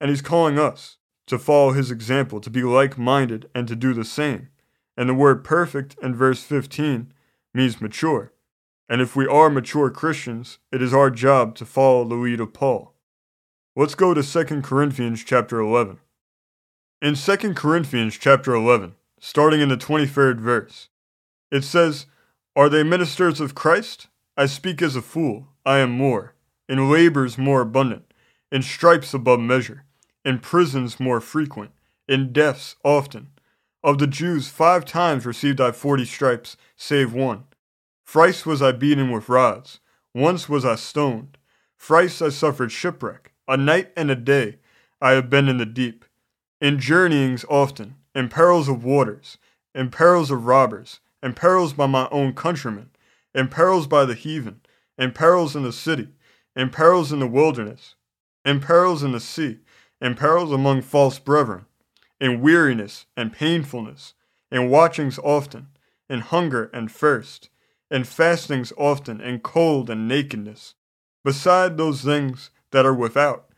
And 0.01 0.11
he's 0.11 0.23
calling 0.23 0.59
us 0.59 0.97
to 1.27 1.39
follow 1.39 1.73
his 1.73 1.91
example, 1.91 2.41
to 2.41 2.49
be 2.49 2.63
like 2.63 2.97
minded, 2.97 3.51
and 3.55 3.69
to 3.69 3.77
do 3.77 3.93
the 3.93 4.05
same. 4.05 4.49
And 4.97 5.09
the 5.09 5.15
word 5.15 5.45
perfect 5.45 5.97
in 6.03 6.15
verse 6.15 6.43
15 6.43 7.13
means 7.53 7.81
mature. 7.81 8.33
And 8.89 9.03
if 9.03 9.15
we 9.15 9.27
are 9.27 9.51
mature 9.51 9.91
Christians, 9.91 10.59
it 10.73 10.81
is 10.81 10.95
our 10.95 11.11
job 11.11 11.55
to 11.57 11.67
follow 11.67 12.05
the 12.05 12.15
lead 12.15 12.41
of 12.41 12.55
Paul. 12.55 12.95
Let's 13.77 13.95
go 13.95 14.15
to 14.15 14.23
2 14.23 14.63
Corinthians 14.63 15.23
chapter 15.23 15.61
11. 15.61 15.99
In 17.01 17.15
2 17.15 17.55
Corinthians 17.55 18.19
chapter 18.19 18.53
11, 18.53 18.97
starting 19.21 19.61
in 19.61 19.69
the 19.69 19.77
23rd 19.77 20.41
verse, 20.41 20.89
it 21.49 21.63
says, 21.63 22.07
Are 22.57 22.69
they 22.69 22.83
ministers 22.83 23.41
of 23.41 23.55
Christ? 23.55 24.09
I 24.37 24.47
speak 24.47 24.83
as 24.83 24.97
a 24.97 25.03
fool, 25.03 25.47
I 25.65 25.79
am 25.79 25.93
more, 25.93 26.35
in 26.69 26.91
labors 26.91 27.39
more 27.39 27.61
abundant, 27.61 28.13
in 28.51 28.63
stripes 28.63 29.15
above 29.15 29.39
measure, 29.39 29.85
in 30.25 30.41
prisons 30.41 30.99
more 30.99 31.21
frequent, 31.21 31.71
in 32.09 32.33
deaths 32.33 32.75
often. 32.83 33.29
Of 33.85 33.99
the 33.99 34.09
Jews 34.09 34.49
five 34.49 34.85
times 34.85 35.25
received 35.25 35.61
I 35.61 35.71
forty 35.71 36.05
stripes, 36.05 36.57
save 36.75 37.13
one. 37.13 37.45
Thrice 38.09 38.45
was 38.45 38.61
I 38.61 38.73
beaten 38.73 39.13
with 39.13 39.29
rods, 39.29 39.79
once 40.17 40.49
was 40.49 40.65
I 40.65 40.75
stoned, 40.75 41.39
thrice 41.79 42.21
I 42.21 42.31
suffered 42.31 42.73
shipwreck, 42.73 43.35
a 43.47 43.57
night 43.57 43.93
and 43.97 44.11
a 44.11 44.17
day 44.17 44.57
I 45.01 45.13
have 45.13 45.31
been 45.31 45.49
in 45.49 45.59
the 45.59 45.65
deep 45.65 46.05
in 46.61 46.81
journeyings 46.81 47.45
often, 47.49 47.95
in 48.15 48.29
perils 48.29 48.69
of 48.69 48.83
waters, 48.83 49.39
in 49.75 49.91
perils 49.91 50.31
of 50.31 50.45
robbers, 50.45 51.01
in 51.23 51.33
perils 51.33 51.73
by 51.73 51.87
my 51.87 52.09
own 52.11 52.33
countrymen, 52.33 52.91
in 53.35 53.49
perils 53.49 53.87
by 53.87 54.05
the 54.05 54.15
heathen, 54.15 54.61
in 54.97 55.13
perils 55.13 55.55
in 55.55 55.63
the 55.63 55.73
city, 55.73 56.09
in 56.57 56.69
perils 56.71 57.13
in 57.13 57.21
the 57.21 57.27
wilderness, 57.27 57.95
in 58.45 58.59
perils 58.61 59.03
in 59.03 59.13
the 59.13 59.21
sea, 59.21 59.59
in 60.01 60.15
perils 60.15 60.51
among 60.51 60.83
false 60.83 61.19
brethren, 61.19 61.65
in 62.21 62.41
weariness 62.41 63.07
and 63.17 63.33
painfulness, 63.33 64.15
in 64.51 64.69
watchings 64.69 65.19
often, 65.21 65.69
in 66.11 66.21
hunger 66.21 66.71
and 66.73 66.91
thirst, 66.91 67.51
in 67.91 68.03
fastings 68.03 68.73
often, 68.77 69.21
in 69.21 69.39
cold 69.39 69.89
and 69.89 70.09
nakedness, 70.09 70.75
beside 71.25 71.77
those 71.77 72.03
things 72.03 72.51
that 72.73 72.85
are 72.85 72.95
without, 72.95 73.49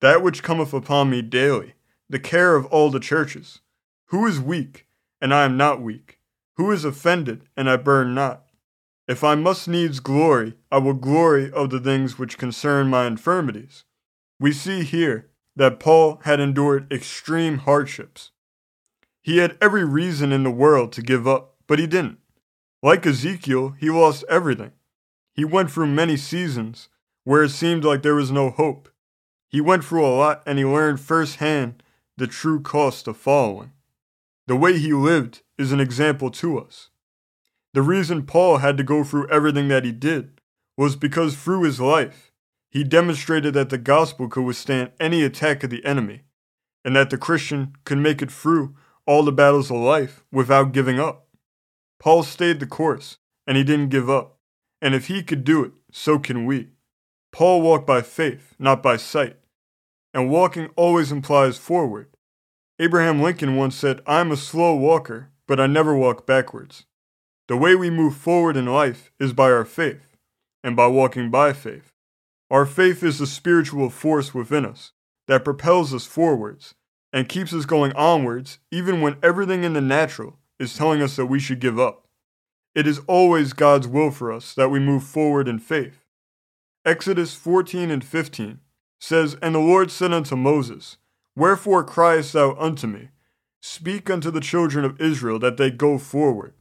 that 0.00 0.22
which 0.22 0.42
cometh 0.42 0.72
upon 0.72 1.10
me 1.10 1.20
daily 1.20 1.74
the 2.14 2.20
care 2.20 2.54
of 2.54 2.64
all 2.66 2.90
the 2.90 3.00
churches. 3.00 3.58
Who 4.10 4.24
is 4.24 4.38
weak, 4.38 4.86
and 5.20 5.34
I 5.34 5.44
am 5.44 5.56
not 5.56 5.82
weak? 5.82 6.20
Who 6.56 6.70
is 6.70 6.84
offended, 6.84 7.48
and 7.56 7.68
I 7.68 7.76
burn 7.76 8.14
not? 8.14 8.44
If 9.08 9.24
I 9.24 9.34
must 9.34 9.66
needs 9.66 9.98
glory, 9.98 10.54
I 10.70 10.78
will 10.78 10.94
glory 10.94 11.50
of 11.50 11.70
the 11.70 11.80
things 11.80 12.16
which 12.16 12.38
concern 12.38 12.86
my 12.86 13.08
infirmities. 13.08 13.82
We 14.38 14.52
see 14.52 14.84
here 14.84 15.32
that 15.56 15.80
Paul 15.80 16.20
had 16.22 16.38
endured 16.38 16.92
extreme 16.92 17.58
hardships. 17.58 18.30
He 19.20 19.38
had 19.38 19.58
every 19.60 19.84
reason 19.84 20.30
in 20.30 20.44
the 20.44 20.52
world 20.52 20.92
to 20.92 21.02
give 21.02 21.26
up, 21.26 21.56
but 21.66 21.80
he 21.80 21.88
didn't. 21.88 22.18
Like 22.80 23.04
Ezekiel, 23.04 23.74
he 23.80 23.90
lost 23.90 24.22
everything. 24.28 24.70
He 25.32 25.44
went 25.44 25.72
through 25.72 25.88
many 25.88 26.16
seasons 26.16 26.88
where 27.24 27.42
it 27.42 27.50
seemed 27.50 27.82
like 27.82 28.02
there 28.02 28.14
was 28.14 28.30
no 28.30 28.50
hope. 28.50 28.88
He 29.48 29.60
went 29.60 29.84
through 29.84 30.06
a 30.06 30.14
lot 30.14 30.44
and 30.46 30.60
he 30.60 30.64
learned 30.64 31.00
firsthand 31.00 31.82
the 32.16 32.26
true 32.26 32.60
cost 32.60 33.08
of 33.08 33.16
following. 33.16 33.72
The 34.46 34.56
way 34.56 34.78
he 34.78 34.92
lived 34.92 35.42
is 35.58 35.72
an 35.72 35.80
example 35.80 36.30
to 36.32 36.58
us. 36.58 36.90
The 37.72 37.82
reason 37.82 38.26
Paul 38.26 38.58
had 38.58 38.76
to 38.76 38.84
go 38.84 39.02
through 39.02 39.28
everything 39.30 39.68
that 39.68 39.84
he 39.84 39.90
did 39.90 40.40
was 40.76 40.94
because 40.94 41.36
through 41.36 41.62
his 41.62 41.80
life, 41.80 42.30
he 42.70 42.84
demonstrated 42.84 43.54
that 43.54 43.70
the 43.70 43.78
gospel 43.78 44.28
could 44.28 44.44
withstand 44.44 44.92
any 45.00 45.22
attack 45.22 45.64
of 45.64 45.70
the 45.70 45.84
enemy, 45.84 46.22
and 46.84 46.94
that 46.94 47.10
the 47.10 47.18
Christian 47.18 47.74
could 47.84 47.98
make 47.98 48.22
it 48.22 48.30
through 48.30 48.76
all 49.06 49.22
the 49.22 49.32
battles 49.32 49.70
of 49.70 49.76
life 49.78 50.24
without 50.32 50.72
giving 50.72 51.00
up. 51.00 51.28
Paul 51.98 52.22
stayed 52.22 52.60
the 52.60 52.66
course, 52.66 53.18
and 53.46 53.56
he 53.56 53.64
didn't 53.64 53.88
give 53.88 54.10
up. 54.10 54.38
And 54.80 54.94
if 54.94 55.06
he 55.06 55.22
could 55.22 55.44
do 55.44 55.64
it, 55.64 55.72
so 55.90 56.18
can 56.18 56.46
we. 56.46 56.70
Paul 57.32 57.62
walked 57.62 57.86
by 57.86 58.02
faith, 58.02 58.54
not 58.58 58.82
by 58.82 58.96
sight 58.96 59.36
and 60.14 60.30
walking 60.30 60.70
always 60.76 61.10
implies 61.10 61.58
forward. 61.58 62.06
Abraham 62.78 63.20
Lincoln 63.20 63.56
once 63.56 63.74
said, 63.74 64.00
I'm 64.06 64.30
a 64.30 64.36
slow 64.36 64.74
walker, 64.74 65.30
but 65.46 65.60
I 65.60 65.66
never 65.66 65.94
walk 65.94 66.26
backwards. 66.26 66.84
The 67.48 67.56
way 67.56 67.74
we 67.74 67.90
move 67.90 68.16
forward 68.16 68.56
in 68.56 68.66
life 68.66 69.12
is 69.18 69.32
by 69.32 69.50
our 69.50 69.64
faith, 69.64 70.16
and 70.62 70.74
by 70.74 70.86
walking 70.86 71.30
by 71.30 71.52
faith. 71.52 71.92
Our 72.50 72.64
faith 72.64 73.02
is 73.02 73.18
the 73.18 73.26
spiritual 73.26 73.90
force 73.90 74.32
within 74.32 74.64
us 74.64 74.92
that 75.26 75.44
propels 75.44 75.92
us 75.92 76.06
forwards 76.06 76.74
and 77.12 77.28
keeps 77.28 77.52
us 77.52 77.64
going 77.66 77.92
onwards 77.92 78.58
even 78.70 79.00
when 79.00 79.16
everything 79.22 79.64
in 79.64 79.72
the 79.72 79.80
natural 79.80 80.38
is 80.58 80.76
telling 80.76 81.02
us 81.02 81.16
that 81.16 81.26
we 81.26 81.40
should 81.40 81.60
give 81.60 81.78
up. 81.78 82.06
It 82.74 82.86
is 82.86 83.00
always 83.06 83.52
God's 83.52 83.88
will 83.88 84.10
for 84.10 84.32
us 84.32 84.54
that 84.54 84.70
we 84.70 84.78
move 84.78 85.04
forward 85.04 85.48
in 85.48 85.58
faith. 85.58 86.04
Exodus 86.84 87.34
14 87.34 87.90
and 87.90 88.04
15 88.04 88.60
says, 89.04 89.36
And 89.42 89.54
the 89.54 89.60
Lord 89.60 89.90
said 89.90 90.12
unto 90.12 90.34
Moses, 90.34 90.96
Wherefore 91.36 91.84
criest 91.84 92.32
thou 92.32 92.54
unto 92.54 92.86
me? 92.86 93.10
Speak 93.60 94.08
unto 94.08 94.30
the 94.30 94.40
children 94.40 94.84
of 94.84 95.00
Israel 95.00 95.38
that 95.40 95.56
they 95.56 95.70
go 95.70 95.98
forward. 95.98 96.54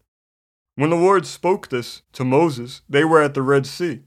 When 0.76 0.90
the 0.90 0.96
Lord 0.96 1.26
spoke 1.26 1.70
this 1.70 2.02
to 2.14 2.26
Moses, 2.26 2.82
they 2.90 3.04
were 3.04 3.22
at 3.22 3.34
the 3.34 3.42
Red 3.42 3.66
Sea. 3.66 4.02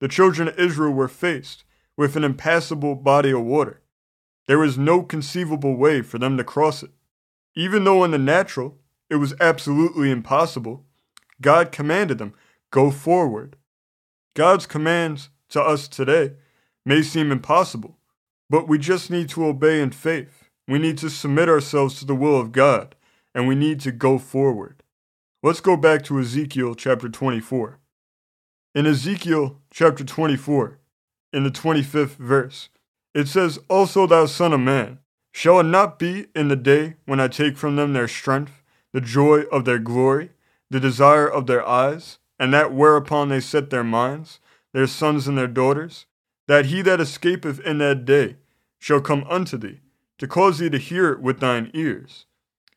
The 0.00 0.08
children 0.08 0.48
of 0.48 0.58
Israel 0.58 0.92
were 0.92 1.08
faced 1.08 1.64
with 1.96 2.16
an 2.16 2.24
impassable 2.24 2.94
body 2.94 3.30
of 3.30 3.42
water. 3.42 3.80
There 4.46 4.58
was 4.58 4.78
no 4.78 5.02
conceivable 5.02 5.76
way 5.76 6.02
for 6.02 6.18
them 6.18 6.36
to 6.36 6.44
cross 6.44 6.82
it. 6.82 6.90
Even 7.56 7.84
though 7.84 8.04
in 8.04 8.10
the 8.10 8.18
natural 8.18 8.78
it 9.08 9.16
was 9.16 9.34
absolutely 9.40 10.10
impossible, 10.10 10.84
God 11.40 11.72
commanded 11.72 12.18
them, 12.18 12.34
Go 12.70 12.90
forward. 12.90 13.56
God's 14.34 14.66
commands 14.66 15.30
to 15.48 15.62
us 15.62 15.88
today 15.88 16.34
may 16.86 17.02
seem 17.02 17.32
impossible, 17.32 17.98
but 18.48 18.68
we 18.68 18.78
just 18.78 19.10
need 19.10 19.28
to 19.28 19.44
obey 19.44 19.82
in 19.82 19.90
faith. 19.90 20.44
We 20.68 20.78
need 20.78 20.96
to 20.98 21.10
submit 21.10 21.48
ourselves 21.48 21.98
to 21.98 22.06
the 22.06 22.14
will 22.14 22.40
of 22.40 22.52
God, 22.52 22.94
and 23.34 23.48
we 23.48 23.56
need 23.56 23.80
to 23.80 23.92
go 23.92 24.18
forward. 24.18 24.84
Let's 25.42 25.60
go 25.60 25.76
back 25.76 26.04
to 26.04 26.18
Ezekiel 26.18 26.76
chapter 26.76 27.08
24. 27.08 27.80
In 28.74 28.86
Ezekiel 28.86 29.60
chapter 29.70 30.04
24, 30.04 30.78
in 31.32 31.42
the 31.42 31.50
25th 31.50 32.16
verse, 32.16 32.68
it 33.14 33.26
says, 33.26 33.58
Also, 33.68 34.06
thou 34.06 34.26
son 34.26 34.52
of 34.52 34.60
man, 34.60 35.00
shall 35.32 35.58
it 35.60 35.64
not 35.64 35.98
be 35.98 36.26
in 36.34 36.48
the 36.48 36.56
day 36.56 36.94
when 37.04 37.18
I 37.18 37.28
take 37.28 37.56
from 37.56 37.76
them 37.76 37.94
their 37.94 38.08
strength, 38.08 38.62
the 38.92 39.00
joy 39.00 39.40
of 39.52 39.64
their 39.64 39.78
glory, 39.78 40.30
the 40.70 40.80
desire 40.80 41.28
of 41.28 41.46
their 41.46 41.66
eyes, 41.66 42.18
and 42.38 42.54
that 42.54 42.72
whereupon 42.72 43.28
they 43.28 43.40
set 43.40 43.70
their 43.70 43.84
minds, 43.84 44.38
their 44.72 44.86
sons 44.86 45.26
and 45.26 45.36
their 45.36 45.46
daughters, 45.46 46.06
that 46.48 46.66
he 46.66 46.82
that 46.82 47.00
escapeth 47.00 47.60
in 47.60 47.78
that 47.78 48.04
day 48.04 48.36
shall 48.78 49.00
come 49.00 49.24
unto 49.28 49.56
thee, 49.56 49.80
to 50.18 50.26
cause 50.26 50.58
thee 50.58 50.70
to 50.70 50.78
hear 50.78 51.12
it 51.12 51.20
with 51.20 51.40
thine 51.40 51.70
ears. 51.74 52.26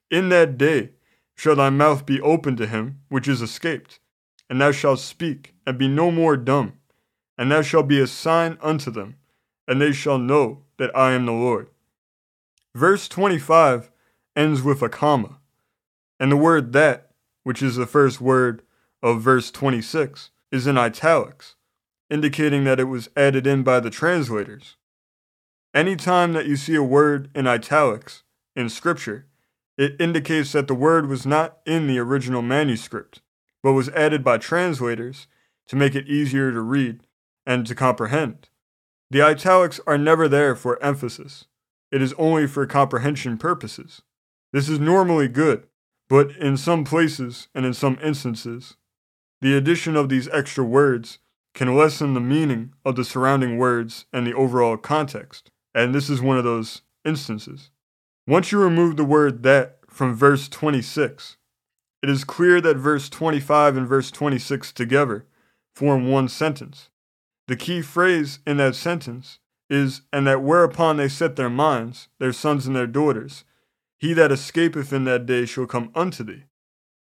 In 0.10 0.30
that 0.30 0.58
day 0.58 0.92
shall 1.36 1.56
thy 1.56 1.70
mouth 1.70 2.06
be 2.06 2.20
open 2.22 2.56
to 2.58 2.68
him 2.68 3.00
which 3.10 3.28
is 3.28 3.42
escaped, 3.42 4.00
and 4.50 4.60
thou 4.60 4.72
shalt 4.72 5.00
speak, 5.00 5.54
and 5.66 5.78
be 5.78 5.88
no 5.88 6.12
more 6.12 6.36
dumb, 6.36 6.74
and 7.38 7.52
thou 7.52 7.62
shalt 7.62 7.88
be 7.88 8.00
a 8.00 8.08
sign 8.08 8.58
unto 8.62 8.90
them, 8.90 9.16
and 9.68 9.80
they 9.80 9.92
shall 9.92 10.18
know 10.18 10.64
that 10.78 10.96
I 10.98 11.12
am 11.12 11.26
the 11.26 11.32
Lord. 11.32 11.70
Verse 12.74 13.08
25 13.08 13.92
ends 14.36 14.62
with 14.64 14.82
a 14.82 14.90
comma, 14.90 15.40
and 16.20 16.32
the 16.32 16.38
word 16.38 16.74
that, 16.74 17.12
which 17.44 17.62
is 17.62 17.76
the 17.76 17.86
first 17.86 18.20
word 18.20 18.64
of 19.02 19.22
verse 19.22 19.52
26 19.52 20.32
is 20.52 20.68
in 20.68 20.78
italics, 20.78 21.56
indicating 22.10 22.64
that 22.64 22.80
it 22.80 22.86
was 22.86 23.10
added 23.16 23.46
in 23.46 23.64
by 23.64 23.80
the 23.80 23.90
translators. 23.90 24.76
Any 25.74 25.96
time 25.96 26.34
that 26.34 26.48
you 26.48 26.56
see 26.56 26.76
a 26.76 26.84
word 26.84 27.30
in 27.36 27.46
italics 27.46 28.24
in 28.56 28.70
Scripture, 28.70 29.28
it 29.78 29.96
indicates 30.00 30.52
that 30.52 30.68
the 30.68 30.76
word 30.76 31.08
was 31.08 31.26
not 31.26 31.60
in 31.66 31.88
the 31.88 32.00
original 32.00 32.42
manuscript, 32.42 33.22
but 33.64 33.74
was 33.74 33.90
added 33.90 34.24
by 34.24 34.38
translators 34.38 35.28
to 35.68 35.76
make 35.76 35.96
it 35.96 36.08
easier 36.08 36.52
to 36.52 36.62
read 36.62 37.02
and 37.46 37.66
to 37.68 37.76
comprehend. 37.76 38.50
The 39.12 39.22
italics 39.22 39.80
are 39.88 39.98
never 39.98 40.28
there 40.28 40.56
for 40.56 40.82
emphasis, 40.84 41.46
it 41.92 42.02
is 42.02 42.14
only 42.14 42.46
for 42.46 42.66
comprehension 42.68 43.38
purposes. 43.38 44.02
This 44.52 44.70
is 44.70 44.80
normally 44.80 45.28
good, 45.28 45.68
but 46.08 46.32
in 46.38 46.58
some 46.58 46.84
places 46.84 47.48
and 47.54 47.66
in 47.66 47.74
some 47.74 47.98
instances, 48.04 48.76
the 49.42 49.56
addition 49.56 49.96
of 49.96 50.10
these 50.10 50.28
extra 50.30 50.64
words 50.64 51.20
can 51.54 51.76
lessen 51.76 52.14
the 52.14 52.20
meaning 52.20 52.74
of 52.86 52.96
the 52.96 53.04
surrounding 53.04 53.58
words 53.58 54.06
and 54.14 54.26
the 54.26 54.34
overall 54.34 54.78
context, 54.78 55.52
and 55.74 55.94
this 55.94 56.10
is 56.10 56.22
one 56.22 56.38
of 56.38 56.44
those 56.44 56.82
instances. 57.06 57.70
Once 58.28 58.52
you 58.52 58.60
remove 58.60 58.96
the 58.96 59.04
word 59.04 59.44
that 59.44 59.80
from 59.90 60.14
verse 60.14 60.48
26, 60.48 61.38
it 62.02 62.10
is 62.10 62.24
clear 62.24 62.62
that 62.62 62.78
verse 62.78 63.10
25 63.10 63.76
and 63.76 63.88
verse 63.88 64.12
26 64.12 64.72
together 64.72 65.26
form 65.74 66.10
one 66.10 66.28
sentence. 66.28 66.90
The 67.48 67.56
key 67.56 67.82
phrase 67.82 68.40
in 68.46 68.58
that 68.58 68.76
sentence 68.76 69.40
is, 69.70 70.02
and 70.14 70.28
that 70.28 70.44
whereupon 70.44 70.98
they 70.98 71.10
set 71.10 71.36
their 71.36 71.50
minds, 71.50 72.08
their 72.20 72.34
sons 72.34 72.68
and 72.68 72.76
their 72.76 72.88
daughters, 72.88 73.44
he 73.98 74.14
that 74.14 74.32
escapeth 74.32 74.94
in 74.94 75.06
that 75.06 75.26
day 75.26 75.46
shall 75.46 75.66
come 75.66 75.92
unto 75.96 76.24
thee. 76.24 76.44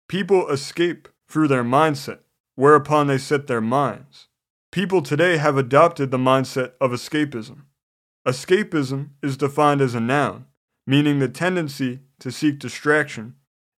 People 0.07 0.49
escape 0.49 1.07
through 1.27 1.47
their 1.47 1.63
mindset, 1.63 2.19
whereupon 2.55 3.07
they 3.07 3.17
set 3.17 3.47
their 3.47 3.61
minds. 3.61 4.28
People 4.71 5.01
today 5.01 5.37
have 5.37 5.57
adopted 5.57 6.11
the 6.11 6.19
mindset 6.19 6.73
of 6.79 6.91
escapism. 6.91 7.63
Escapism 8.27 9.09
is 9.23 9.35
defined 9.35 9.81
as 9.81 9.95
a 9.95 9.99
noun, 9.99 10.45
meaning 10.85 11.17
the 11.17 11.27
tendency 11.27 12.01
to 12.19 12.31
seek 12.31 12.59
distraction 12.59 13.33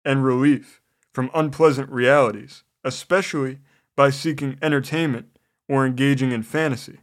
and 0.04 0.24
relief 0.24 0.80
from 1.14 1.30
unpleasant 1.32 1.88
realities, 1.90 2.64
especially 2.82 3.60
by 3.94 4.10
seeking 4.10 4.58
entertainment 4.60 5.38
or 5.68 5.86
engaging 5.86 6.32
in 6.32 6.42
fantasy. 6.42 6.98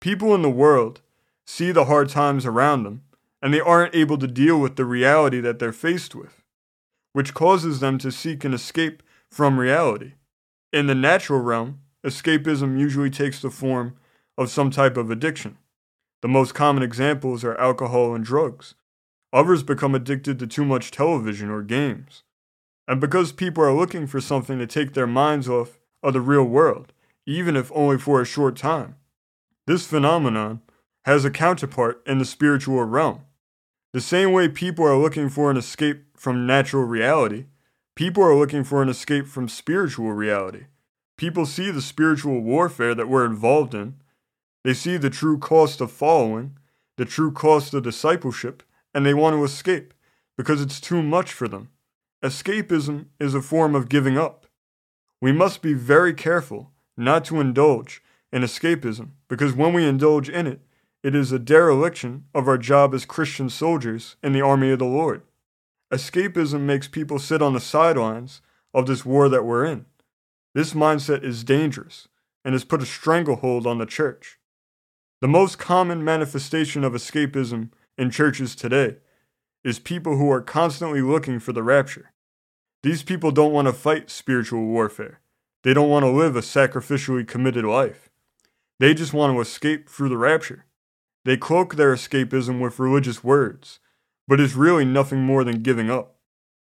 People 0.00 0.32
in 0.32 0.42
the 0.42 0.48
world 0.48 1.00
see 1.44 1.72
the 1.72 1.86
hard 1.86 2.08
times 2.08 2.46
around 2.46 2.84
them 2.84 3.02
and 3.42 3.52
they 3.52 3.60
aren't 3.60 3.96
able 3.96 4.18
to 4.18 4.28
deal 4.28 4.60
with 4.60 4.76
the 4.76 4.84
reality 4.84 5.40
that 5.40 5.58
they're 5.58 5.72
faced 5.72 6.14
with, 6.14 6.44
which 7.12 7.34
causes 7.34 7.80
them 7.80 7.98
to 7.98 8.12
seek 8.12 8.44
an 8.44 8.54
escape 8.54 9.02
from 9.28 9.58
reality. 9.58 10.12
In 10.72 10.86
the 10.86 10.94
natural 10.94 11.40
realm, 11.40 11.80
escapism 12.04 12.78
usually 12.78 13.10
takes 13.10 13.40
the 13.40 13.50
form 13.50 13.96
of 14.36 14.50
some 14.50 14.70
type 14.70 14.96
of 14.96 15.10
addiction. 15.10 15.58
The 16.22 16.28
most 16.28 16.54
common 16.54 16.82
examples 16.82 17.44
are 17.44 17.56
alcohol 17.58 18.14
and 18.14 18.24
drugs. 18.24 18.74
Others 19.32 19.62
become 19.62 19.94
addicted 19.94 20.38
to 20.38 20.46
too 20.46 20.64
much 20.64 20.90
television 20.90 21.50
or 21.50 21.62
games. 21.62 22.22
And 22.86 23.00
because 23.00 23.32
people 23.32 23.62
are 23.62 23.74
looking 23.74 24.06
for 24.06 24.20
something 24.20 24.58
to 24.58 24.66
take 24.66 24.94
their 24.94 25.06
minds 25.06 25.48
off 25.48 25.78
of 26.02 26.14
the 26.14 26.20
real 26.20 26.44
world, 26.44 26.92
even 27.26 27.56
if 27.56 27.70
only 27.74 27.98
for 27.98 28.20
a 28.20 28.26
short 28.26 28.56
time, 28.56 28.96
this 29.66 29.86
phenomenon 29.86 30.62
has 31.04 31.24
a 31.24 31.30
counterpart 31.30 32.02
in 32.06 32.18
the 32.18 32.24
spiritual 32.24 32.82
realm. 32.84 33.20
The 33.92 34.00
same 34.00 34.32
way 34.32 34.48
people 34.48 34.84
are 34.86 34.96
looking 34.96 35.28
for 35.28 35.50
an 35.50 35.56
escape 35.56 36.04
from 36.16 36.46
natural 36.46 36.84
reality, 36.84 37.46
people 37.94 38.22
are 38.22 38.34
looking 38.34 38.64
for 38.64 38.82
an 38.82 38.88
escape 38.88 39.26
from 39.26 39.48
spiritual 39.48 40.12
reality. 40.12 40.64
People 41.18 41.46
see 41.46 41.72
the 41.72 41.82
spiritual 41.82 42.40
warfare 42.40 42.94
that 42.94 43.08
we're 43.08 43.26
involved 43.26 43.74
in. 43.74 43.96
They 44.64 44.72
see 44.72 44.96
the 44.96 45.10
true 45.10 45.36
cost 45.36 45.80
of 45.80 45.90
following, 45.90 46.56
the 46.96 47.04
true 47.04 47.32
cost 47.32 47.74
of 47.74 47.82
discipleship, 47.82 48.62
and 48.94 49.04
they 49.04 49.14
want 49.14 49.34
to 49.34 49.44
escape 49.44 49.92
because 50.36 50.62
it's 50.62 50.80
too 50.80 51.02
much 51.02 51.32
for 51.32 51.48
them. 51.48 51.70
Escapism 52.22 53.06
is 53.18 53.34
a 53.34 53.42
form 53.42 53.74
of 53.74 53.88
giving 53.88 54.16
up. 54.16 54.46
We 55.20 55.32
must 55.32 55.60
be 55.60 55.74
very 55.74 56.14
careful 56.14 56.70
not 56.96 57.24
to 57.26 57.40
indulge 57.40 58.00
in 58.32 58.42
escapism 58.42 59.10
because 59.28 59.52
when 59.52 59.72
we 59.72 59.84
indulge 59.84 60.28
in 60.28 60.46
it, 60.46 60.60
it 61.02 61.16
is 61.16 61.32
a 61.32 61.38
dereliction 61.40 62.26
of 62.32 62.46
our 62.46 62.58
job 62.58 62.94
as 62.94 63.04
Christian 63.04 63.50
soldiers 63.50 64.14
in 64.22 64.32
the 64.32 64.42
army 64.42 64.70
of 64.70 64.78
the 64.78 64.84
Lord. 64.84 65.22
Escapism 65.92 66.60
makes 66.60 66.86
people 66.86 67.18
sit 67.18 67.42
on 67.42 67.54
the 67.54 67.60
sidelines 67.60 68.40
of 68.72 68.86
this 68.86 69.04
war 69.04 69.28
that 69.28 69.44
we're 69.44 69.64
in. 69.64 69.86
This 70.54 70.72
mindset 70.72 71.22
is 71.22 71.44
dangerous 71.44 72.08
and 72.44 72.54
has 72.54 72.64
put 72.64 72.82
a 72.82 72.86
stranglehold 72.86 73.66
on 73.66 73.78
the 73.78 73.86
church. 73.86 74.38
The 75.20 75.28
most 75.28 75.58
common 75.58 76.04
manifestation 76.04 76.84
of 76.84 76.92
escapism 76.92 77.70
in 77.96 78.10
churches 78.10 78.54
today 78.54 78.96
is 79.64 79.78
people 79.78 80.16
who 80.16 80.30
are 80.30 80.40
constantly 80.40 81.02
looking 81.02 81.40
for 81.40 81.52
the 81.52 81.62
rapture. 81.62 82.12
These 82.82 83.02
people 83.02 83.32
don't 83.32 83.52
want 83.52 83.66
to 83.66 83.72
fight 83.72 84.08
spiritual 84.08 84.64
warfare. 84.64 85.20
They 85.64 85.74
don't 85.74 85.90
want 85.90 86.04
to 86.04 86.10
live 86.10 86.36
a 86.36 86.40
sacrificially 86.40 87.26
committed 87.26 87.64
life. 87.64 88.08
They 88.78 88.94
just 88.94 89.12
want 89.12 89.34
to 89.34 89.40
escape 89.40 89.88
through 89.88 90.08
the 90.08 90.16
rapture. 90.16 90.64
They 91.24 91.36
cloak 91.36 91.74
their 91.74 91.92
escapism 91.94 92.60
with 92.60 92.78
religious 92.78 93.24
words, 93.24 93.80
but 94.28 94.40
is 94.40 94.54
really 94.54 94.84
nothing 94.84 95.20
more 95.20 95.42
than 95.42 95.62
giving 95.62 95.90
up. 95.90 96.14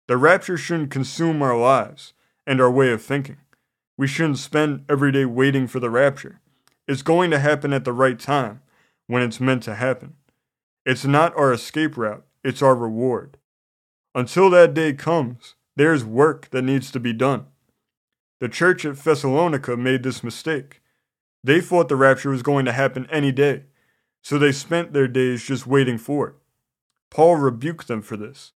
The 0.07 0.17
rapture 0.17 0.57
shouldn't 0.57 0.91
consume 0.91 1.41
our 1.41 1.57
lives 1.57 2.13
and 2.45 2.61
our 2.61 2.69
way 2.69 2.91
of 2.91 3.01
thinking. 3.01 3.37
We 3.97 4.07
shouldn't 4.07 4.39
spend 4.39 4.83
every 4.89 5.11
day 5.11 5.25
waiting 5.25 5.67
for 5.67 5.79
the 5.79 5.89
rapture. 5.89 6.41
It's 6.87 7.01
going 7.01 7.31
to 7.31 7.39
happen 7.39 7.73
at 7.73 7.85
the 7.85 7.93
right 7.93 8.19
time, 8.19 8.61
when 9.07 9.23
it's 9.23 9.39
meant 9.39 9.63
to 9.63 9.75
happen. 9.75 10.15
It's 10.85 11.05
not 11.05 11.35
our 11.37 11.53
escape 11.53 11.97
route, 11.97 12.25
it's 12.43 12.61
our 12.61 12.75
reward. 12.75 13.37
Until 14.13 14.49
that 14.51 14.73
day 14.73 14.93
comes, 14.93 15.55
there's 15.75 16.05
work 16.05 16.49
that 16.51 16.61
needs 16.61 16.91
to 16.91 16.99
be 16.99 17.13
done. 17.13 17.45
The 18.39 18.49
church 18.49 18.85
at 18.85 18.97
Thessalonica 18.97 19.77
made 19.77 20.03
this 20.03 20.23
mistake. 20.23 20.81
They 21.43 21.61
thought 21.61 21.89
the 21.89 21.95
rapture 21.95 22.29
was 22.29 22.43
going 22.43 22.65
to 22.65 22.71
happen 22.71 23.07
any 23.09 23.31
day, 23.31 23.63
so 24.21 24.37
they 24.37 24.51
spent 24.51 24.93
their 24.93 25.07
days 25.07 25.43
just 25.43 25.65
waiting 25.65 25.97
for 25.97 26.27
it. 26.29 26.35
Paul 27.09 27.37
rebuked 27.37 27.87
them 27.87 28.01
for 28.01 28.17
this, 28.17 28.51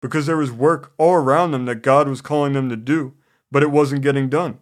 because 0.00 0.26
there 0.26 0.36
was 0.36 0.50
work 0.50 0.92
all 0.96 1.14
around 1.14 1.50
them 1.50 1.66
that 1.66 1.82
God 1.82 2.08
was 2.08 2.20
calling 2.20 2.54
them 2.54 2.68
to 2.70 2.76
do, 2.76 3.14
but 3.50 3.62
it 3.62 3.70
wasn't 3.70 4.02
getting 4.02 4.28
done. 4.28 4.58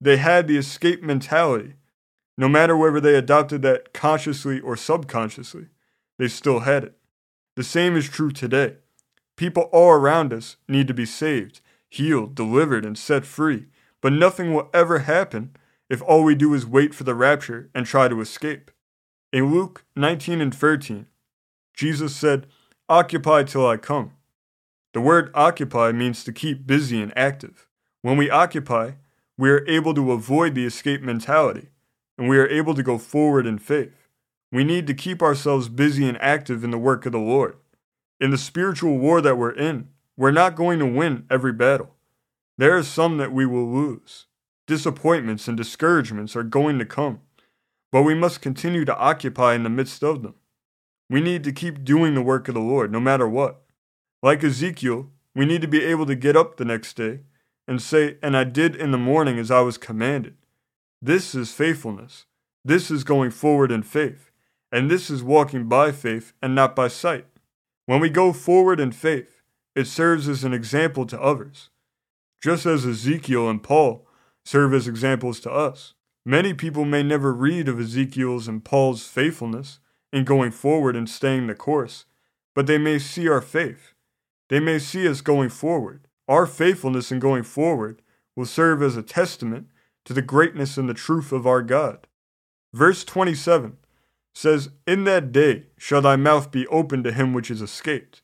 They 0.00 0.16
had 0.16 0.46
the 0.46 0.56
escape 0.56 1.02
mentality. 1.02 1.74
No 2.36 2.48
matter 2.48 2.76
whether 2.76 3.00
they 3.00 3.16
adopted 3.16 3.62
that 3.62 3.92
consciously 3.92 4.60
or 4.60 4.76
subconsciously, 4.76 5.66
they 6.18 6.28
still 6.28 6.60
had 6.60 6.84
it. 6.84 6.98
The 7.56 7.64
same 7.64 7.96
is 7.96 8.08
true 8.08 8.30
today. 8.30 8.76
People 9.36 9.64
all 9.72 9.90
around 9.90 10.32
us 10.32 10.56
need 10.68 10.86
to 10.88 10.94
be 10.94 11.06
saved, 11.06 11.60
healed, 11.88 12.34
delivered, 12.34 12.84
and 12.84 12.96
set 12.96 13.24
free, 13.24 13.66
but 14.00 14.12
nothing 14.12 14.54
will 14.54 14.70
ever 14.72 15.00
happen 15.00 15.56
if 15.88 16.02
all 16.02 16.22
we 16.22 16.34
do 16.34 16.54
is 16.54 16.66
wait 16.66 16.94
for 16.94 17.04
the 17.04 17.14
rapture 17.14 17.70
and 17.74 17.86
try 17.86 18.08
to 18.08 18.20
escape. 18.20 18.70
In 19.32 19.52
Luke 19.52 19.84
19 19.96 20.40
and 20.40 20.54
13, 20.54 21.06
Jesus 21.74 22.14
said, 22.14 22.46
Occupy 22.88 23.42
till 23.42 23.66
I 23.66 23.76
come. 23.76 24.12
The 24.94 25.00
word 25.00 25.30
occupy 25.34 25.92
means 25.92 26.24
to 26.24 26.32
keep 26.32 26.66
busy 26.66 27.00
and 27.02 27.16
active. 27.16 27.68
When 28.02 28.16
we 28.16 28.30
occupy, 28.30 28.92
we 29.38 29.50
are 29.50 29.66
able 29.66 29.94
to 29.94 30.12
avoid 30.12 30.54
the 30.54 30.66
escape 30.66 31.00
mentality, 31.00 31.68
and 32.18 32.28
we 32.28 32.38
are 32.38 32.48
able 32.48 32.74
to 32.74 32.82
go 32.82 32.98
forward 32.98 33.46
in 33.46 33.58
faith. 33.58 34.08
We 34.52 34.64
need 34.64 34.86
to 34.88 34.94
keep 34.94 35.22
ourselves 35.22 35.68
busy 35.68 36.06
and 36.06 36.20
active 36.20 36.62
in 36.62 36.70
the 36.70 36.78
work 36.78 37.06
of 37.06 37.12
the 37.12 37.18
Lord. 37.18 37.56
In 38.20 38.30
the 38.30 38.38
spiritual 38.38 38.98
war 38.98 39.22
that 39.22 39.38
we're 39.38 39.52
in, 39.52 39.88
we're 40.16 40.30
not 40.30 40.56
going 40.56 40.78
to 40.80 40.86
win 40.86 41.24
every 41.30 41.52
battle. 41.52 41.94
There 42.58 42.76
are 42.76 42.82
some 42.82 43.16
that 43.16 43.32
we 43.32 43.46
will 43.46 43.72
lose. 43.72 44.26
Disappointments 44.66 45.48
and 45.48 45.56
discouragements 45.56 46.36
are 46.36 46.42
going 46.42 46.78
to 46.78 46.84
come 46.84 47.20
but 47.90 48.02
we 48.02 48.14
must 48.14 48.40
continue 48.40 48.84
to 48.84 48.96
occupy 48.96 49.54
in 49.54 49.62
the 49.62 49.70
midst 49.70 50.02
of 50.02 50.22
them. 50.22 50.34
We 51.10 51.20
need 51.20 51.42
to 51.44 51.52
keep 51.52 51.84
doing 51.84 52.14
the 52.14 52.22
work 52.22 52.48
of 52.48 52.54
the 52.54 52.60
Lord, 52.60 52.92
no 52.92 53.00
matter 53.00 53.28
what. 53.28 53.62
Like 54.22 54.44
Ezekiel, 54.44 55.10
we 55.34 55.46
need 55.46 55.62
to 55.62 55.68
be 55.68 55.84
able 55.84 56.06
to 56.06 56.14
get 56.14 56.36
up 56.36 56.56
the 56.56 56.64
next 56.64 56.94
day 56.94 57.20
and 57.68 57.80
say, 57.80 58.16
And 58.22 58.36
I 58.36 58.44
did 58.44 58.74
in 58.74 58.90
the 58.90 58.98
morning 58.98 59.38
as 59.38 59.50
I 59.50 59.60
was 59.60 59.78
commanded. 59.78 60.34
This 61.00 61.34
is 61.34 61.52
faithfulness. 61.52 62.24
This 62.64 62.90
is 62.90 63.04
going 63.04 63.30
forward 63.30 63.70
in 63.70 63.82
faith. 63.82 64.30
And 64.72 64.90
this 64.90 65.10
is 65.10 65.22
walking 65.22 65.68
by 65.68 65.92
faith 65.92 66.32
and 66.42 66.54
not 66.54 66.74
by 66.74 66.88
sight. 66.88 67.26
When 67.86 68.00
we 68.00 68.10
go 68.10 68.32
forward 68.32 68.80
in 68.80 68.92
faith, 68.92 69.42
it 69.74 69.86
serves 69.86 70.28
as 70.28 70.44
an 70.44 70.52
example 70.52 71.06
to 71.06 71.20
others, 71.20 71.70
just 72.42 72.66
as 72.66 72.84
Ezekiel 72.84 73.48
and 73.48 73.62
Paul 73.62 74.06
serve 74.44 74.74
as 74.74 74.88
examples 74.88 75.38
to 75.40 75.52
us. 75.52 75.94
Many 76.24 76.52
people 76.52 76.84
may 76.84 77.02
never 77.02 77.32
read 77.32 77.68
of 77.68 77.78
Ezekiel's 77.78 78.48
and 78.48 78.64
Paul's 78.64 79.06
faithfulness 79.06 79.78
in 80.12 80.24
going 80.24 80.50
forward 80.50 80.96
and 80.96 81.08
staying 81.08 81.46
the 81.46 81.54
course, 81.54 82.06
but 82.54 82.66
they 82.66 82.78
may 82.78 82.98
see 82.98 83.28
our 83.28 83.40
faith. 83.40 83.94
They 84.48 84.60
may 84.60 84.78
see 84.78 85.08
us 85.08 85.20
going 85.20 85.50
forward. 85.50 86.07
Our 86.28 86.46
faithfulness 86.46 87.10
in 87.10 87.18
going 87.18 87.42
forward 87.42 88.02
will 88.36 88.46
serve 88.46 88.82
as 88.82 88.96
a 88.96 89.02
testament 89.02 89.68
to 90.04 90.12
the 90.12 90.22
greatness 90.22 90.76
and 90.76 90.88
the 90.88 90.94
truth 90.94 91.32
of 91.32 91.46
our 91.46 91.62
God. 91.62 92.06
Verse 92.72 93.02
27 93.04 93.78
says, 94.34 94.68
In 94.86 95.04
that 95.04 95.32
day 95.32 95.64
shall 95.78 96.02
thy 96.02 96.16
mouth 96.16 96.50
be 96.50 96.66
open 96.68 97.02
to 97.02 97.12
him 97.12 97.32
which 97.32 97.50
is 97.50 97.62
escaped, 97.62 98.22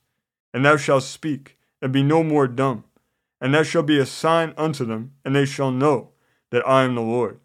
and 0.53 0.65
thou 0.65 0.77
shalt 0.77 1.03
speak, 1.03 1.59
and 1.81 1.93
be 1.93 2.03
no 2.03 2.23
more 2.23 2.47
dumb. 2.47 2.85
And 3.41 3.55
that 3.55 3.67
shall 3.67 3.83
be 3.83 3.99
a 3.99 4.07
sign 4.07 4.55
unto 4.57 4.85
them, 4.85 5.13
and 5.25 5.35
they 5.35 5.45
shall 5.47 5.71
know 5.71 6.11
that 6.51 6.67
I 6.69 6.85
am 6.85 6.95
the 6.95 7.01
Lord. 7.01 7.41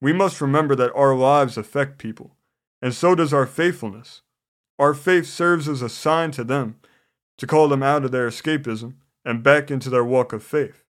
We 0.00 0.12
must 0.12 0.40
remember 0.40 0.74
that 0.76 0.94
our 0.94 1.14
lives 1.14 1.56
affect 1.56 1.98
people, 1.98 2.36
and 2.80 2.94
so 2.94 3.14
does 3.14 3.32
our 3.32 3.46
faithfulness. 3.46 4.22
Our 4.78 4.94
faith 4.94 5.26
serves 5.26 5.68
as 5.68 5.82
a 5.82 5.88
sign 5.88 6.30
to 6.32 6.44
them 6.44 6.76
to 7.38 7.46
call 7.46 7.68
them 7.68 7.82
out 7.82 8.04
of 8.04 8.10
their 8.12 8.28
escapism 8.28 8.94
and 9.24 9.42
back 9.42 9.70
into 9.70 9.90
their 9.90 10.04
walk 10.04 10.32
of 10.32 10.42
faith. 10.42 10.84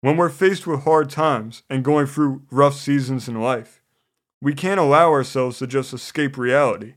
When 0.00 0.16
we're 0.16 0.28
faced 0.28 0.66
with 0.66 0.84
hard 0.84 1.10
times 1.10 1.62
and 1.68 1.84
going 1.84 2.06
through 2.06 2.42
rough 2.50 2.74
seasons 2.74 3.28
in 3.28 3.40
life, 3.40 3.82
we 4.40 4.54
can't 4.54 4.80
allow 4.80 5.10
ourselves 5.10 5.58
to 5.58 5.66
just 5.66 5.92
escape 5.92 6.36
reality 6.36 6.94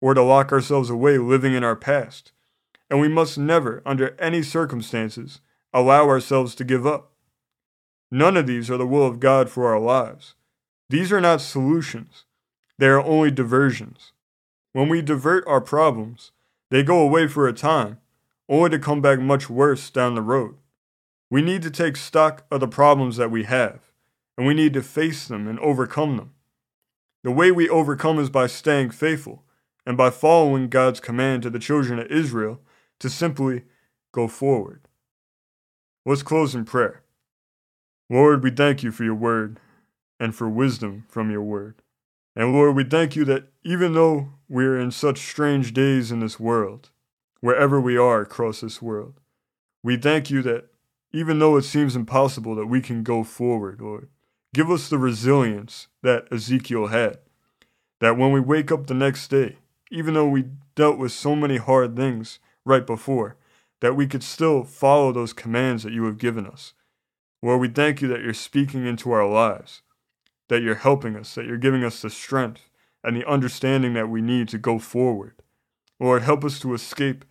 or 0.00 0.14
to 0.14 0.22
lock 0.22 0.52
ourselves 0.52 0.90
away 0.90 1.18
living 1.18 1.54
in 1.54 1.64
our 1.64 1.76
past. 1.76 2.32
And 2.90 3.00
we 3.00 3.08
must 3.08 3.38
never, 3.38 3.82
under 3.86 4.14
any 4.20 4.42
circumstances, 4.42 5.40
allow 5.72 6.06
ourselves 6.08 6.54
to 6.56 6.64
give 6.64 6.86
up. 6.86 7.12
None 8.10 8.36
of 8.36 8.46
these 8.46 8.70
are 8.70 8.76
the 8.76 8.86
will 8.86 9.06
of 9.06 9.18
God 9.18 9.48
for 9.48 9.66
our 9.66 9.80
lives. 9.80 10.34
These 10.90 11.10
are 11.10 11.20
not 11.20 11.40
solutions, 11.40 12.24
they 12.78 12.86
are 12.86 13.00
only 13.00 13.30
diversions. 13.30 14.12
When 14.72 14.88
we 14.88 15.02
divert 15.02 15.46
our 15.46 15.60
problems, 15.60 16.32
they 16.70 16.82
go 16.82 17.00
away 17.00 17.26
for 17.26 17.48
a 17.48 17.52
time, 17.52 17.98
only 18.48 18.70
to 18.70 18.78
come 18.78 19.00
back 19.00 19.20
much 19.20 19.48
worse 19.48 19.90
down 19.90 20.14
the 20.14 20.22
road. 20.22 20.56
We 21.30 21.42
need 21.42 21.62
to 21.62 21.70
take 21.70 21.96
stock 21.96 22.44
of 22.50 22.60
the 22.60 22.68
problems 22.68 23.16
that 23.16 23.30
we 23.30 23.44
have, 23.44 23.90
and 24.36 24.46
we 24.46 24.54
need 24.54 24.72
to 24.74 24.82
face 24.82 25.26
them 25.26 25.48
and 25.48 25.58
overcome 25.60 26.16
them. 26.16 26.34
The 27.22 27.30
way 27.30 27.50
we 27.50 27.68
overcome 27.68 28.18
is 28.18 28.30
by 28.30 28.46
staying 28.46 28.90
faithful 28.90 29.44
and 29.86 29.96
by 29.96 30.10
following 30.10 30.68
God's 30.68 31.00
command 31.00 31.42
to 31.42 31.50
the 31.50 31.58
children 31.58 31.98
of 31.98 32.06
Israel 32.06 32.60
to 33.00 33.08
simply 33.08 33.62
go 34.12 34.28
forward. 34.28 34.88
Let's 36.06 36.22
close 36.22 36.54
in 36.54 36.64
prayer. 36.66 37.02
Lord, 38.10 38.42
we 38.42 38.50
thank 38.50 38.82
you 38.82 38.92
for 38.92 39.04
your 39.04 39.14
word 39.14 39.58
and 40.20 40.34
for 40.34 40.48
wisdom 40.48 41.04
from 41.08 41.30
your 41.30 41.42
word. 41.42 41.82
And 42.36 42.52
Lord, 42.52 42.76
we 42.76 42.84
thank 42.84 43.16
you 43.16 43.24
that 43.24 43.48
even 43.62 43.94
though 43.94 44.30
we're 44.48 44.78
in 44.78 44.90
such 44.90 45.18
strange 45.18 45.72
days 45.72 46.12
in 46.12 46.20
this 46.20 46.38
world, 46.38 46.90
wherever 47.44 47.80
we 47.80 47.96
are 47.96 48.20
across 48.20 48.60
this 48.60 48.80
world, 48.80 49.20
we 49.82 49.96
thank 49.96 50.30
you 50.30 50.42
that 50.42 50.66
even 51.12 51.38
though 51.38 51.56
it 51.56 51.62
seems 51.62 51.94
impossible 51.94 52.54
that 52.54 52.66
we 52.66 52.80
can 52.80 53.02
go 53.02 53.22
forward, 53.22 53.80
Lord, 53.80 54.08
Give 54.54 54.70
us 54.70 54.88
the 54.88 54.98
resilience 54.98 55.88
that 56.02 56.32
Ezekiel 56.32 56.86
had. 56.86 57.18
That 58.00 58.16
when 58.16 58.30
we 58.30 58.38
wake 58.38 58.70
up 58.70 58.86
the 58.86 58.94
next 58.94 59.26
day, 59.26 59.56
even 59.90 60.14
though 60.14 60.28
we 60.28 60.44
dealt 60.76 60.96
with 60.96 61.10
so 61.10 61.34
many 61.34 61.56
hard 61.56 61.96
things 61.96 62.38
right 62.64 62.86
before, 62.86 63.36
that 63.80 63.96
we 63.96 64.06
could 64.06 64.22
still 64.22 64.62
follow 64.62 65.10
those 65.10 65.32
commands 65.32 65.82
that 65.82 65.92
you 65.92 66.04
have 66.04 66.18
given 66.18 66.46
us. 66.46 66.72
Lord, 67.42 67.60
we 67.60 67.68
thank 67.68 68.00
you 68.00 68.06
that 68.08 68.20
you're 68.22 68.32
speaking 68.32 68.86
into 68.86 69.10
our 69.10 69.28
lives, 69.28 69.82
that 70.48 70.62
you're 70.62 70.76
helping 70.76 71.16
us, 71.16 71.34
that 71.34 71.46
you're 71.46 71.56
giving 71.56 71.82
us 71.82 72.00
the 72.00 72.08
strength 72.08 72.70
and 73.02 73.16
the 73.16 73.28
understanding 73.28 73.94
that 73.94 74.08
we 74.08 74.22
need 74.22 74.48
to 74.50 74.58
go 74.58 74.78
forward. 74.78 75.34
Lord, 75.98 76.22
help 76.22 76.44
us 76.44 76.60
to 76.60 76.74
escape 76.74 77.24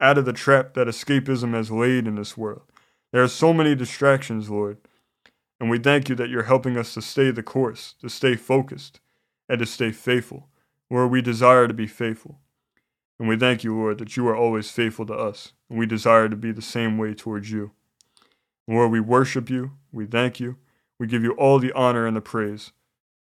out 0.00 0.18
of 0.18 0.24
the 0.24 0.32
trap 0.32 0.74
that 0.74 0.86
escapism 0.86 1.54
has 1.54 1.70
laid 1.70 2.06
in 2.06 2.14
this 2.14 2.36
world. 2.36 2.62
There 3.12 3.22
are 3.22 3.28
so 3.28 3.52
many 3.52 3.74
distractions, 3.74 4.48
Lord, 4.48 4.78
and 5.60 5.68
we 5.68 5.78
thank 5.78 6.08
you 6.08 6.14
that 6.14 6.30
you're 6.30 6.44
helping 6.44 6.76
us 6.76 6.94
to 6.94 7.02
stay 7.02 7.30
the 7.30 7.42
course, 7.42 7.94
to 8.00 8.08
stay 8.08 8.34
focused, 8.36 9.00
and 9.48 9.58
to 9.58 9.66
stay 9.66 9.92
faithful, 9.92 10.48
where 10.88 11.06
we 11.06 11.20
desire 11.20 11.68
to 11.68 11.74
be 11.74 11.86
faithful. 11.86 12.38
And 13.18 13.28
we 13.28 13.36
thank 13.36 13.62
you, 13.62 13.76
Lord, 13.76 13.98
that 13.98 14.16
you 14.16 14.26
are 14.28 14.36
always 14.36 14.70
faithful 14.70 15.04
to 15.06 15.14
us, 15.14 15.52
and 15.68 15.78
we 15.78 15.84
desire 15.86 16.28
to 16.28 16.36
be 16.36 16.52
the 16.52 16.62
same 16.62 16.96
way 16.96 17.14
towards 17.14 17.50
you. 17.50 17.72
Lord, 18.66 18.90
we 18.90 19.00
worship 19.00 19.50
you, 19.50 19.72
we 19.92 20.06
thank 20.06 20.40
you, 20.40 20.56
we 20.98 21.06
give 21.06 21.22
you 21.22 21.32
all 21.32 21.58
the 21.58 21.72
honor 21.72 22.06
and 22.06 22.16
the 22.16 22.20
praise, 22.22 22.72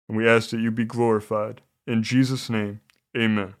and 0.08 0.16
we 0.16 0.28
ask 0.28 0.50
that 0.50 0.60
you 0.60 0.70
be 0.70 0.84
glorified. 0.84 1.60
In 1.86 2.02
Jesus' 2.02 2.48
name, 2.48 2.80
amen. 3.16 3.54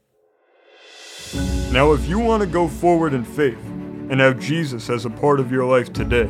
Now, 1.72 1.92
if 1.92 2.06
you 2.06 2.18
want 2.18 2.42
to 2.42 2.46
go 2.46 2.68
forward 2.68 3.14
in 3.14 3.24
faith 3.24 3.58
and 4.08 4.20
have 4.20 4.38
Jesus 4.38 4.88
as 4.90 5.04
a 5.04 5.10
part 5.10 5.40
of 5.40 5.50
your 5.50 5.64
life 5.64 5.92
today, 5.92 6.28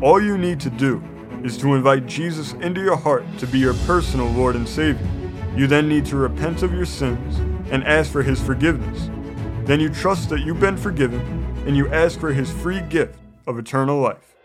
all 0.00 0.22
you 0.22 0.38
need 0.38 0.60
to 0.60 0.70
do 0.70 1.02
is 1.42 1.58
to 1.58 1.74
invite 1.74 2.06
Jesus 2.06 2.52
into 2.54 2.80
your 2.80 2.96
heart 2.96 3.24
to 3.38 3.46
be 3.46 3.58
your 3.58 3.74
personal 3.86 4.28
Lord 4.28 4.54
and 4.54 4.68
Savior. 4.68 5.08
You 5.56 5.66
then 5.66 5.88
need 5.88 6.06
to 6.06 6.16
repent 6.16 6.62
of 6.62 6.72
your 6.72 6.84
sins 6.84 7.38
and 7.72 7.82
ask 7.84 8.12
for 8.12 8.22
His 8.22 8.40
forgiveness. 8.40 9.10
Then 9.64 9.80
you 9.80 9.88
trust 9.88 10.28
that 10.30 10.40
you've 10.40 10.60
been 10.60 10.76
forgiven 10.76 11.20
and 11.66 11.76
you 11.76 11.88
ask 11.88 12.20
for 12.20 12.32
His 12.32 12.50
free 12.50 12.80
gift 12.82 13.18
of 13.46 13.58
eternal 13.58 14.00
life. 14.00 14.36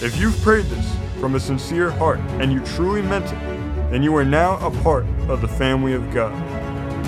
If 0.00 0.18
you've 0.18 0.40
prayed 0.40 0.66
this 0.66 0.96
from 1.20 1.34
a 1.34 1.40
sincere 1.40 1.90
heart 1.90 2.20
and 2.40 2.52
you 2.52 2.60
truly 2.64 3.02
meant 3.02 3.26
it, 3.26 3.90
then 3.90 4.02
you 4.02 4.16
are 4.16 4.24
now 4.24 4.56
a 4.66 4.70
part 4.82 5.04
of 5.28 5.40
the 5.40 5.48
family 5.48 5.92
of 5.92 6.12
God. 6.12 6.32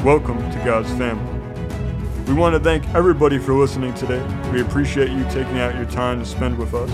Welcome 0.04 0.38
to 0.50 0.62
God's 0.64 0.90
family. 0.92 1.37
We 2.28 2.34
want 2.34 2.54
to 2.54 2.60
thank 2.60 2.86
everybody 2.94 3.38
for 3.38 3.54
listening 3.54 3.94
today. 3.94 4.22
We 4.52 4.60
appreciate 4.60 5.08
you 5.08 5.24
taking 5.30 5.60
out 5.60 5.74
your 5.76 5.86
time 5.86 6.20
to 6.20 6.26
spend 6.26 6.58
with 6.58 6.74
us. 6.74 6.90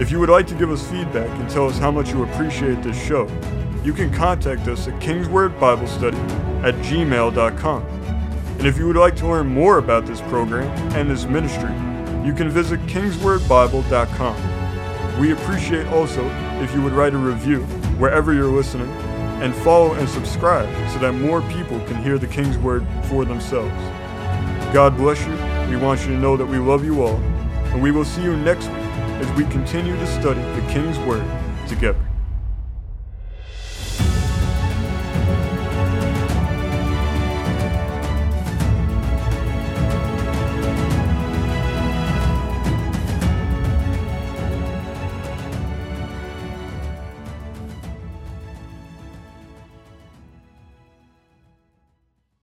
If 0.00 0.12
you 0.12 0.20
would 0.20 0.28
like 0.28 0.46
to 0.46 0.54
give 0.54 0.70
us 0.70 0.88
feedback 0.88 1.28
and 1.40 1.50
tell 1.50 1.66
us 1.66 1.78
how 1.78 1.90
much 1.90 2.12
you 2.12 2.22
appreciate 2.22 2.80
this 2.84 2.96
show, 2.96 3.26
you 3.82 3.92
can 3.92 4.12
contact 4.12 4.68
us 4.68 4.86
at 4.86 4.94
kingswordbiblestudy 5.00 6.14
at 6.62 6.76
gmail.com. 6.76 7.82
And 7.82 8.66
if 8.68 8.78
you 8.78 8.86
would 8.86 8.94
like 8.94 9.16
to 9.16 9.26
learn 9.26 9.48
more 9.48 9.78
about 9.78 10.06
this 10.06 10.20
program 10.20 10.68
and 10.92 11.10
this 11.10 11.24
ministry, 11.24 11.74
you 12.24 12.32
can 12.32 12.48
visit 12.48 12.78
kingswordbible.com. 12.82 15.20
We 15.20 15.32
appreciate 15.32 15.88
also 15.88 16.24
if 16.62 16.72
you 16.72 16.82
would 16.82 16.92
write 16.92 17.14
a 17.14 17.18
review 17.18 17.64
wherever 17.98 18.32
you're 18.32 18.46
listening 18.46 18.90
and 19.42 19.52
follow 19.56 19.94
and 19.94 20.08
subscribe 20.08 20.68
so 20.92 21.00
that 21.00 21.14
more 21.14 21.42
people 21.50 21.80
can 21.86 22.00
hear 22.00 22.16
the 22.16 22.28
King's 22.28 22.58
Word 22.58 22.86
for 23.08 23.24
themselves. 23.24 23.74
God 24.72 24.96
bless 24.96 25.24
you. 25.26 25.32
We 25.70 25.76
want 25.82 26.00
you 26.00 26.08
to 26.08 26.18
know 26.18 26.36
that 26.36 26.46
we 26.46 26.58
love 26.58 26.84
you 26.84 27.02
all, 27.02 27.16
and 27.16 27.82
we 27.82 27.90
will 27.90 28.04
see 28.04 28.22
you 28.22 28.36
next 28.36 28.66
week 28.66 28.76
as 28.76 29.36
we 29.36 29.44
continue 29.44 29.96
to 29.96 30.06
study 30.06 30.40
the 30.40 30.72
King's 30.72 30.98
Word 31.00 31.24
together. 31.66 32.07